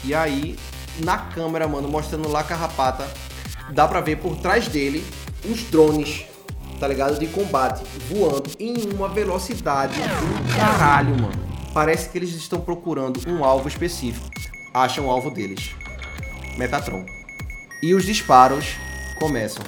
[0.04, 0.58] E aí,
[0.98, 3.08] na câmera, mano, mostrando lá a carrapata,
[3.70, 5.06] dá pra ver por trás dele
[5.48, 6.26] os drones,
[6.80, 7.20] tá ligado?
[7.20, 11.70] De combate, voando em uma velocidade do caralho, mano.
[11.72, 14.28] Parece que eles estão procurando um alvo específico.
[14.74, 15.76] Acham o alvo deles.
[16.58, 17.06] Metatron.
[17.82, 18.76] E os disparos
[19.20, 19.64] começam.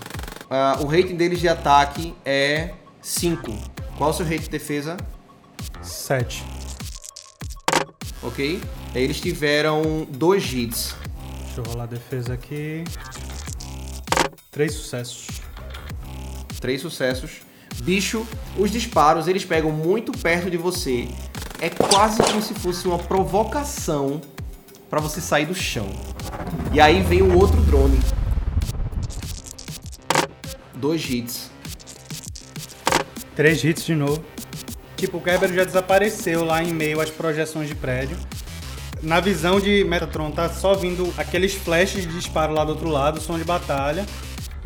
[0.50, 3.54] Ah, o rating deles de ataque é 5.
[3.97, 4.97] Qual o seu rating de defesa?
[5.82, 6.43] 7.
[8.23, 8.62] Ok?
[8.95, 10.95] Eles tiveram dois hits.
[11.45, 12.84] Deixa eu rolar a defesa aqui.
[14.52, 15.28] Três sucessos.
[16.60, 17.41] Três sucessos.
[17.84, 18.26] Bicho,
[18.58, 21.08] os disparos eles pegam muito perto de você.
[21.60, 24.21] É quase como se fosse uma provocação
[24.89, 25.88] para você sair do chão.
[26.73, 27.99] E aí vem um outro drone.
[30.75, 31.49] Dois hits.
[33.36, 34.23] Três hits de novo.
[34.95, 38.17] Tipo, o Kerber já desapareceu lá em meio às projeções de prédio.
[39.01, 43.21] Na visão de Metatron tá só vindo aqueles flashes de disparo lá do outro lado,
[43.21, 44.05] som de batalha.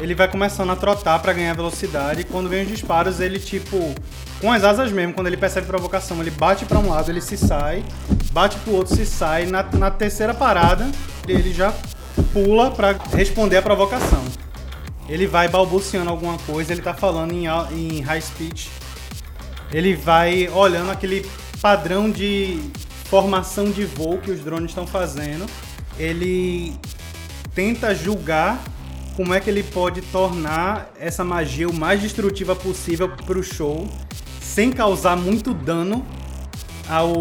[0.02, 3.94] Ele vai começando a trotar para ganhar velocidade e quando vem os disparos, ele tipo
[4.42, 7.38] com as asas mesmo, quando ele percebe provocação, ele bate para um lado, ele se
[7.38, 7.86] sai,
[8.32, 9.46] bate pro outro, se sai.
[9.46, 10.90] Na, na terceira parada,
[11.28, 11.72] ele já
[12.34, 14.24] pula para responder a provocação.
[15.08, 18.72] Ele vai balbuciando alguma coisa, ele tá falando em, em high speech.
[19.72, 21.30] Ele vai olhando aquele
[21.62, 22.60] padrão de
[23.06, 25.46] formação de voo que os drones estão fazendo.
[26.00, 26.74] Ele
[27.54, 28.60] tenta julgar
[29.16, 33.88] como é que ele pode tornar essa magia o mais destrutiva possível pro show,
[34.42, 36.06] sem causar muito dano
[36.88, 37.14] ao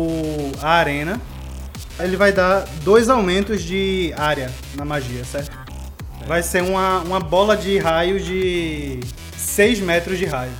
[0.62, 1.20] à arena.
[1.98, 5.58] Ele vai dar dois aumentos de área na magia, certo?
[6.26, 9.00] Vai ser uma, uma bola de raio de
[9.36, 10.52] 6 metros de raio.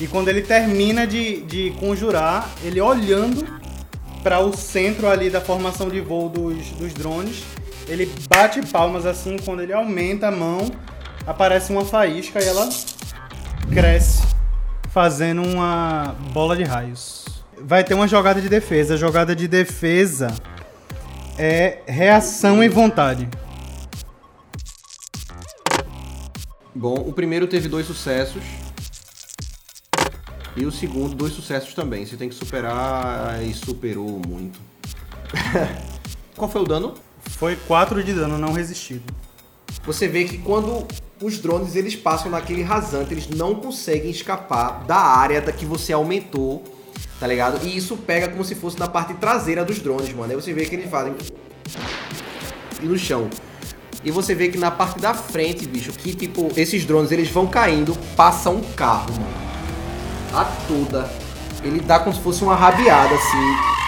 [0.00, 3.46] E quando ele termina de, de conjurar, ele olhando
[4.22, 7.44] para o centro ali da formação de voo dos, dos drones,
[7.88, 10.70] ele bate palmas assim, quando ele aumenta a mão,
[11.26, 12.68] aparece uma faísca e ela
[13.72, 14.22] cresce,
[14.90, 17.24] fazendo uma bola de raios.
[17.60, 18.94] Vai ter uma jogada de defesa.
[18.94, 20.34] A jogada de defesa
[21.38, 23.28] é reação e vontade.
[26.74, 28.42] Bom, o primeiro teve dois sucessos.
[30.56, 32.04] E o segundo, dois sucessos também.
[32.04, 34.60] Você tem que superar e superou muito.
[36.36, 36.94] Qual foi o dano?
[37.38, 39.12] Foi 4 de dano não resistido.
[39.84, 40.86] Você vê que quando
[41.20, 45.92] os drones eles passam naquele rasante, eles não conseguem escapar da área da que você
[45.92, 46.62] aumentou,
[47.18, 47.64] tá ligado?
[47.66, 50.30] E isso pega como se fosse na parte traseira dos drones, mano.
[50.30, 51.14] Aí você vê que eles fazem
[52.82, 53.28] e no chão.
[54.04, 57.46] E você vê que na parte da frente, bicho, que tipo, esses drones eles vão
[57.46, 59.44] caindo, passa um carro, mano.
[60.32, 61.10] A toda.
[61.62, 63.83] Ele dá como se fosse uma rabiada assim.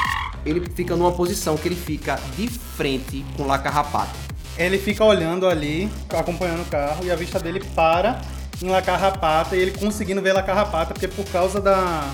[0.46, 4.14] Ele fica numa posição que ele fica de frente com o Lacarrapato.
[4.56, 8.22] Ele fica olhando ali, acompanhando o carro, e a vista dele para
[8.62, 12.08] em La Carrapata, e ele conseguindo ver La Carrapata, porque por causa da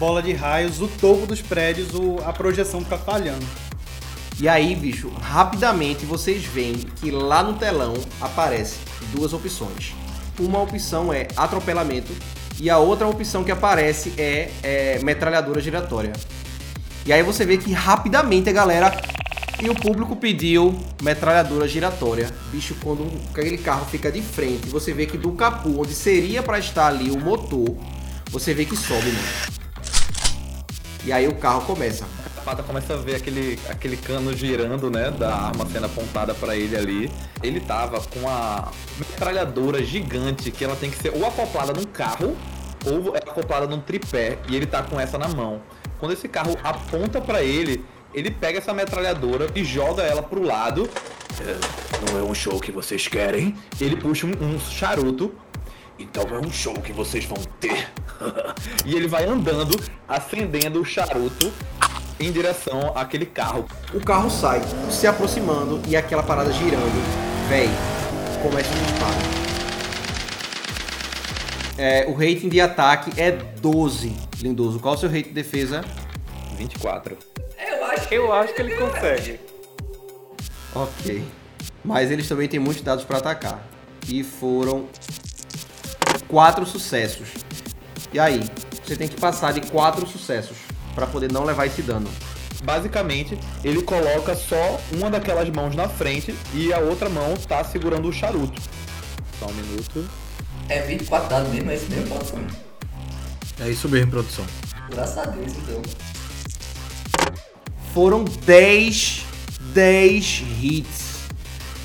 [0.00, 3.46] bola de raios, o topo dos prédios, o- a projeção fica falhando.
[4.40, 8.78] E aí, bicho, rapidamente vocês veem que lá no telão aparece
[9.12, 9.94] duas opções.
[10.40, 12.12] Uma opção é atropelamento
[12.60, 16.12] e a outra opção que aparece é, é metralhadora giratória.
[17.06, 18.92] E aí você vê que rapidamente a galera
[19.62, 22.28] e o público pediu metralhadora giratória.
[22.50, 26.58] Bicho, quando aquele carro fica de frente, você vê que do capô, onde seria pra
[26.58, 27.76] estar ali o motor,
[28.28, 29.56] você vê que sobe, mano.
[31.04, 32.04] E aí o carro começa.
[32.38, 35.12] A pata começa a ver aquele, aquele cano girando, né?
[35.12, 37.10] Da arma sendo apontada pra ele ali.
[37.40, 42.36] Ele tava com uma metralhadora gigante que ela tem que ser ou acoplada num carro
[42.84, 44.38] ou é acoplada num tripé.
[44.48, 45.62] E ele tá com essa na mão.
[45.98, 50.88] Quando esse carro aponta pra ele, ele pega essa metralhadora e joga ela pro lado.
[52.10, 53.54] Não é um show que vocês querem?
[53.80, 55.34] Ele puxa um, um charuto
[55.98, 57.88] Então é um show que vocês vão ter.
[58.84, 59.78] e ele vai andando,
[60.08, 61.52] acendendo o charuto
[62.18, 63.66] em direção àquele carro.
[63.92, 67.48] O carro sai, se aproximando e aquela parada girando.
[67.48, 67.68] Véi,
[68.42, 69.46] começa um disparo.
[71.78, 74.78] É, o rating de ataque é 12, Lindoso.
[74.78, 75.84] Qual o seu rating de defesa?
[76.56, 77.16] 24.
[77.58, 79.40] Eu acho que, Eu acho que ele consegue.
[80.74, 81.24] Ok.
[81.84, 83.66] Mas eles também têm muitos dados para atacar.
[84.08, 84.88] E foram
[86.28, 87.28] quatro sucessos.
[88.12, 88.40] E aí?
[88.84, 90.56] Você tem que passar de quatro sucessos
[90.94, 92.08] para poder não levar esse dano.
[92.62, 98.08] Basicamente, ele coloca só uma daquelas mãos na frente e a outra mão tá segurando
[98.08, 98.60] o charuto.
[99.38, 100.08] Só um minuto.
[100.68, 102.65] É 24 dados mesmo, é isso mesmo.
[103.60, 104.44] É isso mesmo, produção.
[104.90, 105.82] Graças a Deus, então.
[107.94, 109.24] Foram 10,
[109.72, 111.06] 10 hits.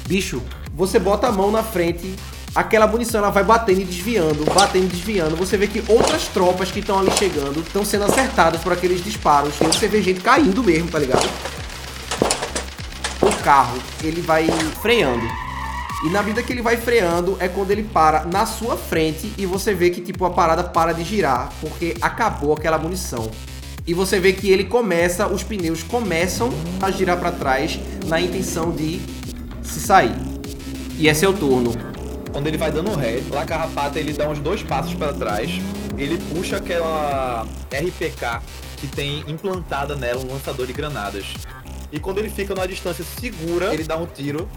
[0.07, 0.41] Bicho,
[0.73, 2.13] você bota a mão na frente,
[2.53, 5.35] aquela munição ela vai batendo e desviando, batendo e desviando.
[5.37, 9.53] Você vê que outras tropas que estão ali chegando estão sendo acertadas por aqueles disparos.
[9.61, 11.27] E você vê gente caindo mesmo, tá ligado?
[13.21, 14.47] O carro, ele vai
[14.81, 15.50] freando.
[16.03, 19.45] E na medida que ele vai freando é quando ele para na sua frente e
[19.45, 23.29] você vê que tipo a parada para de girar porque acabou aquela munição.
[23.85, 26.49] E você vê que ele começa, os pneus começam
[26.81, 29.01] a girar para trás na intenção de
[29.61, 30.15] se sair.
[30.97, 31.71] E é seu turno.
[32.31, 35.51] Quando ele vai dando ré, lá carrapata ele dá uns dois passos para trás,
[35.97, 38.41] ele puxa aquela RPK
[38.77, 41.25] que tem implantada nela um lançador de granadas.
[41.91, 44.49] E quando ele fica numa distância segura, ele dá um tiro.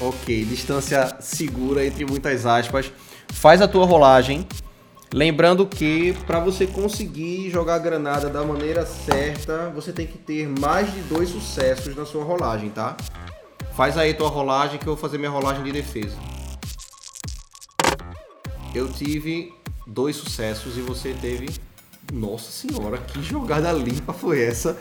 [0.00, 2.92] Ok, distância segura entre muitas aspas.
[3.32, 4.46] Faz a tua rolagem.
[5.12, 10.46] Lembrando que para você conseguir jogar a granada da maneira certa, você tem que ter
[10.46, 12.96] mais de dois sucessos na sua rolagem, tá?
[13.74, 16.16] Faz aí tua rolagem que eu vou fazer minha rolagem de defesa.
[18.74, 19.52] Eu tive
[19.86, 21.48] dois sucessos e você teve.
[22.12, 24.78] Nossa senhora, que jogada limpa foi essa?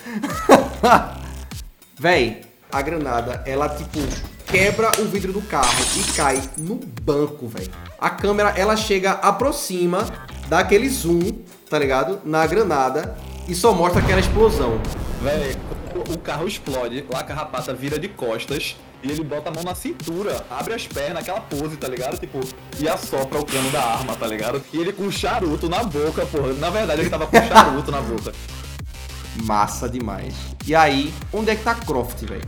[2.00, 4.00] Véi, a granada, ela tipo
[4.46, 7.70] quebra o vidro do carro e cai no banco, velho.
[8.00, 10.06] A câmera, ela chega, aproxima,
[10.48, 12.22] dá aquele zoom, tá ligado?
[12.24, 14.80] Na granada e só mostra aquela explosão.
[15.22, 15.56] Véi,
[15.96, 19.64] o- o carro explode, lá a carrapata vira de costas e ele bota a mão
[19.64, 22.18] na cintura, abre as pernas, aquela pose, tá ligado?
[22.20, 22.40] Tipo,
[22.80, 24.62] e assopra o cano da arma, tá ligado?
[24.72, 26.54] E ele com um charuto na boca, porra.
[26.54, 28.32] Na verdade, ele tava com um charuto na boca.
[29.44, 30.34] Massa demais.
[30.66, 32.42] E aí, onde é que tá Croft, velho?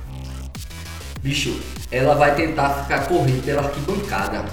[1.22, 1.60] Bicho,
[1.92, 4.46] ela vai tentar ficar correndo pela arquibancada.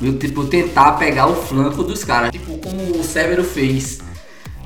[0.00, 2.30] Meu, tipo, tentar pegar o flanco dos caras.
[2.30, 3.98] Tipo, como o Severo fez.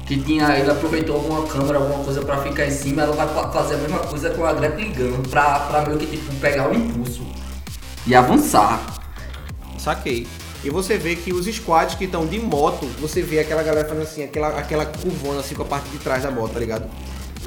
[0.06, 3.50] Que tinha, ele aproveitou alguma câmera, alguma coisa pra ficar em cima, ela vai fa-
[3.50, 5.22] fazer a mesma coisa com a grappling gun.
[5.30, 7.22] Pra, pra meio que, tipo, pegar o impulso.
[8.06, 8.80] E avançar.
[9.78, 10.26] Saquei.
[10.62, 14.04] E você vê que os squads que estão de moto, você vê aquela galera fazendo
[14.04, 16.88] assim, aquela, aquela curvona assim com a parte de trás da moto, tá ligado?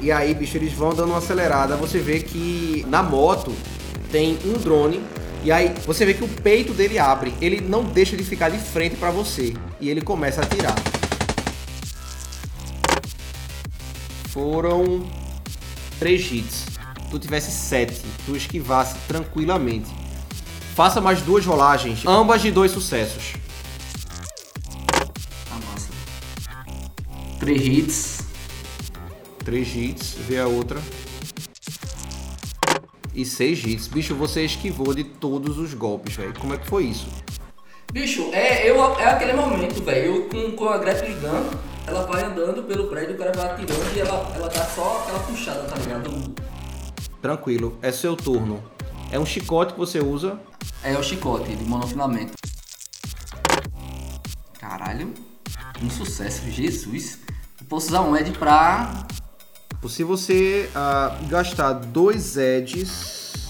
[0.00, 1.74] E aí, bicho, eles vão dando uma acelerada.
[1.76, 3.52] Você vê que na moto
[4.10, 5.02] tem um drone.
[5.42, 7.34] E aí você vê que o peito dele abre.
[7.40, 9.54] Ele não deixa de ficar de frente pra você.
[9.80, 10.74] E ele começa a atirar.
[14.30, 15.08] Foram
[15.98, 16.66] três hits.
[17.10, 19.88] Tu tivesse sete, tu esquivasse tranquilamente.
[20.74, 23.32] Faça mais duas rolagens, ambas de dois sucessos.
[25.48, 25.88] Tá massa.
[27.40, 28.18] Três hits.
[29.44, 30.78] Três hits, vê a outra.
[33.18, 33.88] E seis hits.
[33.88, 36.32] Bicho, você esquivou de todos os golpes, velho.
[36.38, 37.08] Como é que foi isso?
[37.92, 40.14] Bicho, é, eu, é aquele momento, velho.
[40.14, 41.50] Eu com, com a grappling gun,
[41.84, 45.18] ela vai andando pelo prédio, o cara vai atirando e ela, ela dá só aquela
[45.18, 46.32] puxada, tá ligado?
[47.20, 48.62] Tranquilo, é seu turno.
[49.10, 50.38] É um chicote que você usa.
[50.84, 52.34] É o chicote de monofilamento.
[54.60, 55.12] Caralho.
[55.82, 57.18] Um sucesso, Jesus.
[57.60, 59.08] Eu posso usar um Ed pra.
[59.86, 63.48] Se você ah, gastar dois edges,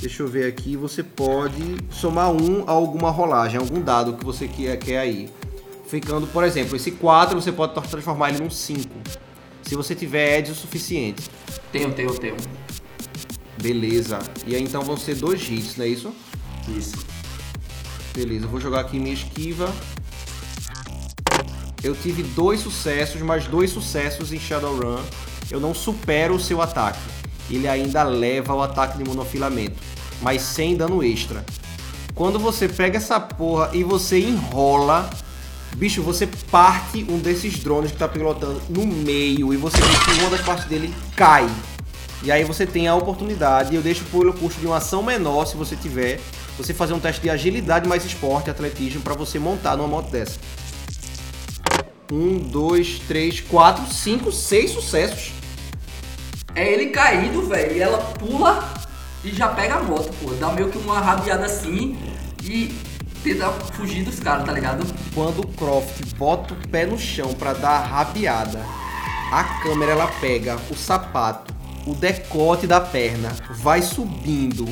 [0.00, 4.46] deixa eu ver aqui, você pode somar um a alguma rolagem, algum dado que você
[4.46, 5.30] quer, quer aí.
[5.86, 8.88] Ficando, por exemplo, esse 4 você pode transformar ele num 5.
[9.62, 11.28] Se você tiver edge o suficiente.
[11.72, 12.36] Tenho, tenho, tenho.
[13.60, 14.18] Beleza.
[14.46, 16.14] E aí então vão ser dois hits, não é isso?
[16.68, 17.04] Isso.
[18.14, 19.72] Beleza, vou jogar aqui minha esquiva.
[21.82, 25.02] Eu tive dois sucessos, mas dois sucessos em Shadowrun.
[25.50, 27.00] Eu não supero o seu ataque.
[27.50, 29.76] Ele ainda leva o ataque de monofilamento,
[30.22, 31.44] mas sem dano extra.
[32.14, 35.10] Quando você pega essa porra e você enrola,
[35.74, 40.20] bicho, você parte um desses drones que tá pilotando no meio e você vê que
[40.20, 41.48] uma das partes dele cai.
[42.22, 45.56] E aí você tem a oportunidade, eu deixo pelo custo de uma ação menor, se
[45.56, 46.20] você tiver,
[46.56, 50.38] você fazer um teste de agilidade mais esporte, atletismo, para você montar numa moto dessa.
[52.12, 55.39] Um, dois, três, quatro, cinco, seis sucessos.
[56.54, 58.68] É ele caído, velho, e ela pula
[59.24, 60.32] e já pega a moto, pô.
[60.34, 61.96] Dá meio que uma rabiada assim
[62.42, 62.74] e
[63.22, 64.86] tenta fugir dos caras, tá ligado?
[65.14, 68.60] Quando o Croft bota o pé no chão pra dar a rabiada,
[69.30, 71.54] a câmera ela pega o sapato,
[71.86, 74.66] o decote da perna, vai subindo,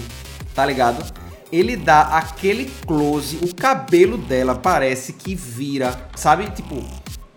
[0.55, 1.05] tá ligado?
[1.51, 6.51] Ele dá aquele close, o cabelo dela parece que vira, sabe?
[6.51, 6.85] Tipo,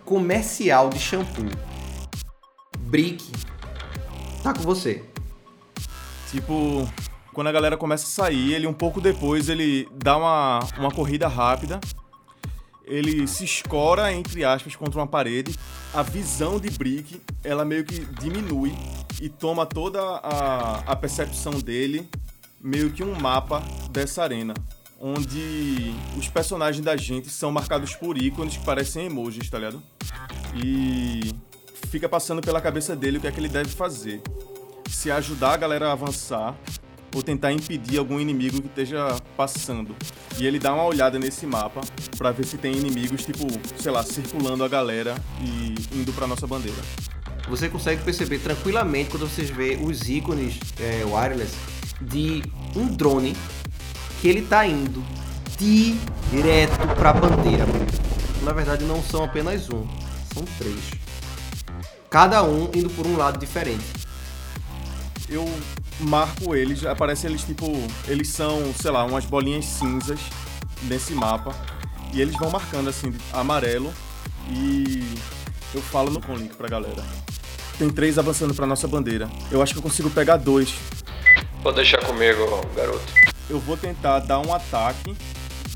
[0.04, 1.48] comercial de shampoo.
[2.78, 3.24] Brick,
[4.42, 5.04] tá com você.
[6.30, 6.88] Tipo,
[7.32, 11.28] quando a galera começa a sair, ele um pouco depois ele dá uma, uma corrida
[11.28, 11.80] rápida.
[12.84, 15.54] Ele se escora, entre aspas, contra uma parede.
[15.94, 18.74] A visão de Brick, ela meio que diminui
[19.20, 22.08] e toma toda a, a percepção dele,
[22.60, 24.52] meio que um mapa dessa arena.
[25.00, 29.82] Onde os personagens da gente são marcados por ícones que parecem emojis, tá ligado?
[30.54, 31.32] E
[31.92, 34.22] fica passando pela cabeça dele o que é que ele deve fazer.
[34.88, 36.56] Se ajudar a galera a avançar
[37.14, 39.94] ou tentar impedir algum inimigo que esteja passando.
[40.38, 41.82] E ele dá uma olhada nesse mapa
[42.16, 46.46] pra ver se tem inimigos, tipo, sei lá, circulando a galera e indo pra nossa
[46.46, 46.80] bandeira.
[47.50, 51.54] Você consegue perceber tranquilamente quando vocês vê os ícones é, wireless
[52.00, 52.42] de
[52.74, 53.36] um drone
[54.22, 55.04] que ele tá indo
[56.30, 57.66] direto pra bandeira.
[58.42, 59.86] Na verdade, não são apenas um,
[60.32, 61.11] são três.
[62.12, 63.86] Cada um indo por um lado diferente.
[65.30, 65.48] Eu
[65.98, 67.66] marco eles, aparece eles tipo,
[68.06, 70.20] eles são, sei lá, umas bolinhas cinzas
[70.82, 71.56] nesse mapa
[72.12, 73.90] e eles vão marcando assim de amarelo
[74.50, 75.16] e
[75.72, 77.02] eu falo no com link pra galera.
[77.78, 79.30] Tem três avançando pra nossa bandeira.
[79.50, 80.74] Eu acho que eu consigo pegar dois.
[81.62, 82.44] Pode deixar comigo,
[82.76, 83.10] garoto.
[83.48, 85.16] Eu vou tentar dar um ataque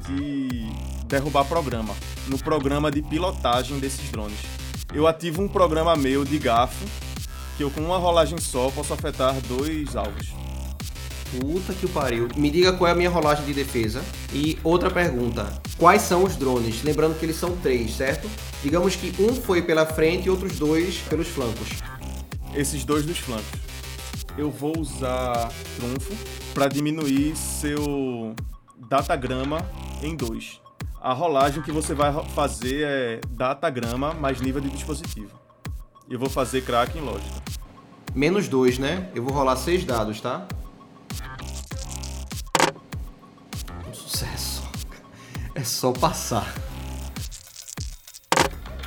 [0.07, 0.71] de
[1.07, 1.95] derrubar programa
[2.29, 4.66] no programa de pilotagem desses drones.
[4.97, 6.87] Eu ativo um programa meu de gafo
[7.59, 10.33] que eu com uma rolagem só posso afetar dois alvos.
[11.39, 12.29] Puta que o pariu.
[12.35, 14.03] Me diga qual é a minha rolagem de defesa.
[14.33, 16.83] E outra pergunta: quais são os drones?
[16.83, 18.27] Lembrando que eles são três, certo?
[18.63, 21.69] Digamos que um foi pela frente e outros dois pelos flancos.
[22.55, 23.61] Esses dois dos flancos.
[24.39, 26.15] Eu vou usar trunfo
[26.55, 28.35] para diminuir seu
[28.89, 29.59] datagrama
[30.03, 30.59] em dois.
[31.07, 35.39] A rolagem que você vai fazer é datagrama mais nível de dispositivo.
[36.09, 37.41] E eu vou fazer crack em lógica.
[38.13, 39.09] Menos dois, né?
[39.15, 40.49] Eu vou rolar seis dados, tá?
[43.89, 44.69] Um sucesso.
[45.55, 46.53] É só passar.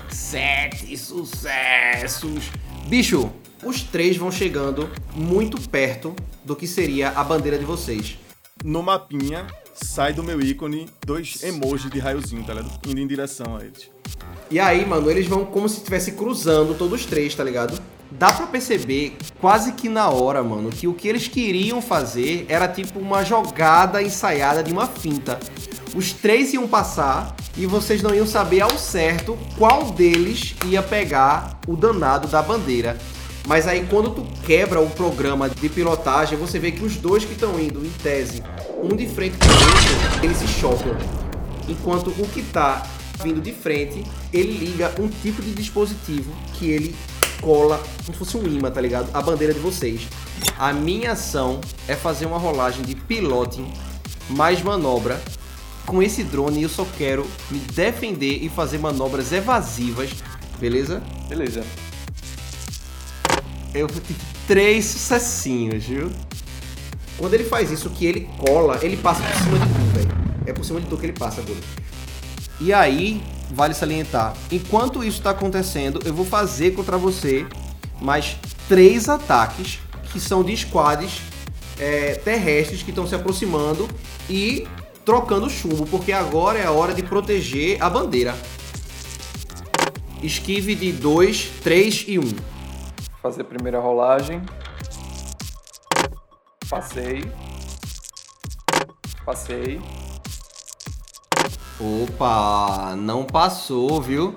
[0.10, 2.52] Sete sucessos.
[2.90, 3.32] Bicho,
[3.64, 6.14] os três vão chegando muito perto
[6.44, 8.20] do que seria a bandeira de vocês.
[8.62, 9.48] No mapinha,
[9.84, 12.80] sai do meu ícone dois emojis de raiozinho, tá ligado?
[12.88, 13.90] Indo em direção a eles.
[14.52, 17.80] E aí, mano, eles vão como se estivesse cruzando todos os três, tá ligado?
[18.12, 22.68] Dá pra perceber quase que na hora, mano, que o que eles queriam fazer era
[22.68, 25.40] tipo uma jogada ensaiada de uma finta.
[25.96, 31.60] Os três iam passar e vocês não iam saber ao certo qual deles ia pegar
[31.68, 32.98] o danado da bandeira.
[33.50, 37.32] Mas aí quando tu quebra o programa de pilotagem, você vê que os dois que
[37.32, 38.44] estão indo, em tese,
[38.80, 40.96] um de frente pro outro, eles se chocam.
[41.68, 42.86] Enquanto o que tá
[43.24, 46.96] vindo de frente, ele liga um tipo de dispositivo que ele
[47.42, 49.10] cola como se fosse um imã, tá ligado?
[49.16, 50.08] A bandeira de vocês.
[50.56, 53.68] A minha ação é fazer uma rolagem de piloting
[54.30, 55.20] mais manobra.
[55.88, 60.12] Com esse drone eu só quero me defender e fazer manobras evasivas,
[60.60, 61.02] beleza?
[61.28, 61.64] Beleza.
[63.74, 64.16] Eu tive
[64.48, 66.12] três sucessinhos, viu?
[67.18, 70.18] Quando ele faz isso, que ele cola, ele passa por cima de tu, velho.
[70.46, 71.62] É por cima de tu que ele passa, Bruno.
[72.62, 77.46] E aí, vale salientar, enquanto isso está acontecendo, eu vou fazer contra você
[78.02, 79.80] mais três ataques
[80.12, 81.22] que são de squads
[81.80, 83.88] é, terrestres que estão se aproximando
[84.30, 84.68] e
[85.06, 88.36] trocando chumbo, porque agora é a hora de proteger a bandeira.
[90.22, 92.22] Esquive de 2, 3 e 1.
[92.22, 92.59] Um.
[93.22, 94.42] Fazer a primeira rolagem.
[96.70, 97.22] Passei.
[99.26, 99.82] Passei.
[101.80, 104.36] Opa, não passou, viu?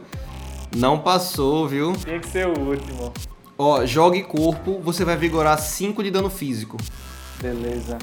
[0.76, 1.92] Não passou, viu?
[1.92, 3.12] Tinha que ser o último.
[3.56, 6.76] Ó, jogue corpo, você vai vigorar 5 de dano físico.
[7.40, 7.98] Beleza.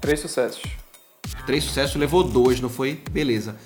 [0.00, 0.62] Três sucessos.
[1.46, 3.02] Três sucessos, levou dois, não foi?
[3.10, 3.56] Beleza.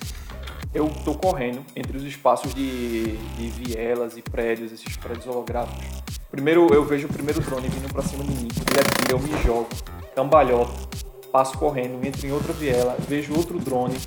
[0.77, 5.83] Eu tô correndo entre os espaços de, de vielas e prédios, esses prédios holográficos.
[6.29, 9.43] Primeiro eu vejo o primeiro drone vindo pra cima de mim, ele atira, eu me
[9.43, 9.67] jogo,
[10.15, 10.71] cambalhota,
[11.31, 13.97] passo correndo, entro em outra viela, vejo outro drone,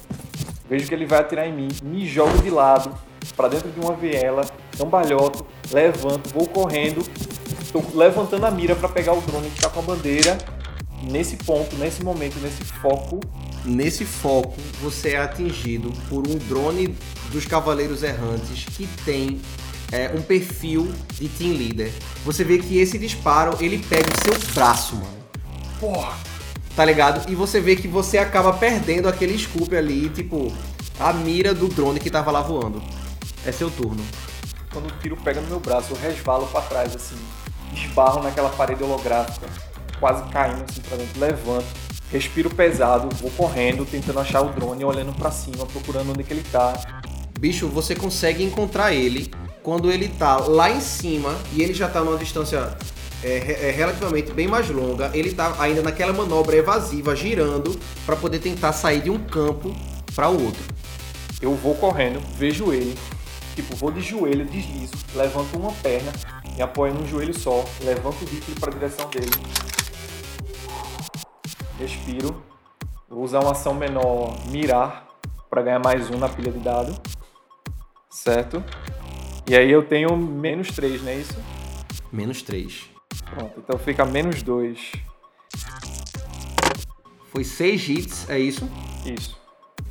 [0.68, 2.94] vejo que ele vai atirar em mim, me jogo de lado
[3.36, 4.46] para dentro de uma viela,
[4.78, 7.02] cambalhoto, levanto, vou correndo,
[7.60, 10.38] estou levantando a mira para pegar o drone que está com a bandeira.
[11.02, 13.20] Nesse ponto, nesse momento, nesse foco,
[13.64, 16.94] nesse foco você é atingido por um drone
[17.30, 19.40] dos Cavaleiros Errantes que tem
[19.92, 21.92] é, um perfil de team leader.
[22.24, 25.20] Você vê que esse disparo ele pega o seu braço, mano.
[25.78, 26.16] Porra!
[26.76, 27.30] Tá ligado?
[27.30, 30.52] E você vê que você acaba perdendo aquele scoop ali, tipo,
[30.98, 32.80] a mira do drone que tava lá voando.
[33.44, 34.02] É seu turno.
[34.72, 37.16] Quando o tiro pega no meu braço, eu resvalo pra trás, assim,
[37.74, 39.48] esbarro naquela parede holográfica,
[39.98, 41.66] quase caindo assim pra dentro, levanto,
[42.10, 46.44] respiro pesado, vou correndo, tentando achar o drone, olhando pra cima, procurando onde que ele
[46.50, 47.00] tá.
[47.38, 49.30] Bicho, você consegue encontrar ele
[49.62, 52.76] quando ele tá lá em cima e ele já tá numa distância
[53.22, 55.10] é, é, relativamente bem mais longa.
[55.14, 59.74] Ele tá ainda naquela manobra evasiva, girando para poder tentar sair de um campo
[60.14, 60.62] para o outro.
[61.40, 62.94] Eu vou correndo, vejo ele,
[63.54, 66.12] tipo, vou de joelho, deslizo, levanto uma perna,
[66.54, 69.30] me apoio num joelho só, levanto o rifle para a direção dele.
[71.80, 72.42] Respiro.
[73.08, 75.08] Vou usar uma ação menor, mirar,
[75.48, 76.94] para ganhar mais um na pilha de dado.
[78.10, 78.62] Certo?
[79.48, 81.34] E aí eu tenho menos 3, não é isso?
[82.12, 82.90] Menos 3.
[83.30, 84.92] Pronto, então fica menos 2.
[87.32, 88.68] Foi 6 hits, é isso?
[89.06, 89.40] Isso.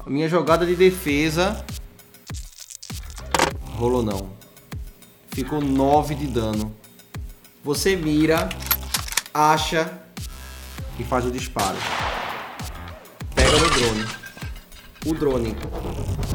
[0.05, 1.65] A minha jogada de defesa.
[3.77, 4.29] Rolou não.
[5.31, 6.71] Ficou 9 de dano.
[7.63, 8.47] Você mira,
[9.33, 10.07] acha
[10.99, 11.77] e faz o disparo.
[13.33, 14.05] Pega no drone.
[15.05, 15.55] O drone,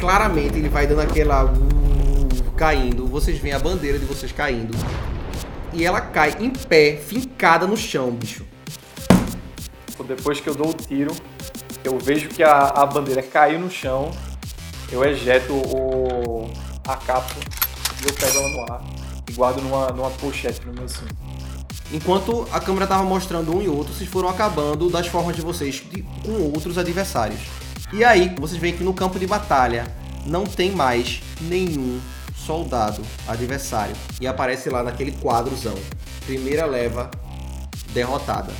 [0.00, 1.44] claramente, ele vai dando aquela.
[1.44, 3.06] uh, caindo.
[3.06, 4.74] Vocês veem a bandeira de vocês caindo.
[5.72, 8.44] E ela cai em pé, fincada no chão, bicho.
[10.06, 11.14] Depois que eu dou o tiro,
[11.82, 14.10] eu vejo que a, a bandeira caiu no chão,
[14.90, 16.50] eu ejeto o,
[16.86, 17.44] a cápsula
[18.02, 18.84] e eu pego ela no ar
[19.28, 21.23] e guardo numa, numa pochete no meu cinto.
[21.94, 25.80] Enquanto a câmera tava mostrando um e outro, vocês foram acabando das formas de vocês
[25.88, 27.38] de- com outros adversários.
[27.92, 29.86] E aí, vocês veem que no campo de batalha
[30.26, 32.00] não tem mais nenhum
[32.36, 33.94] soldado adversário.
[34.20, 35.76] E aparece lá naquele quadrozão.
[36.26, 37.12] Primeira leva
[37.92, 38.52] derrotada.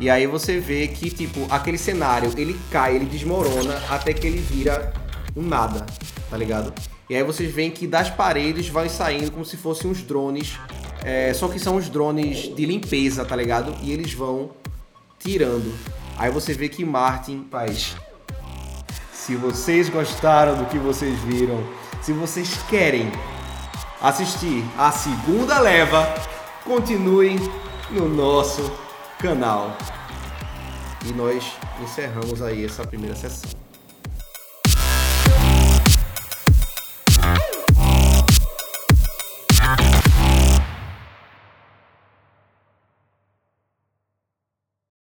[0.00, 4.40] E aí você vê que, tipo, aquele cenário, ele cai, ele desmorona até que ele
[4.40, 4.92] vira
[5.36, 5.86] um nada,
[6.28, 6.72] tá ligado?
[7.08, 10.58] E aí vocês veem que das paredes vai saindo como se fossem uns drones,
[11.04, 13.74] é, só que são os drones de limpeza, tá ligado?
[13.82, 14.50] E eles vão
[15.18, 15.72] tirando.
[16.16, 17.96] Aí você vê que Martin faz.
[19.12, 21.62] Se vocês gostaram do que vocês viram,
[22.00, 23.10] se vocês querem
[24.00, 26.12] assistir a segunda leva,
[26.64, 27.36] continuem
[27.90, 28.72] no nosso
[29.18, 29.76] canal.
[31.06, 33.61] E nós encerramos aí essa primeira sessão.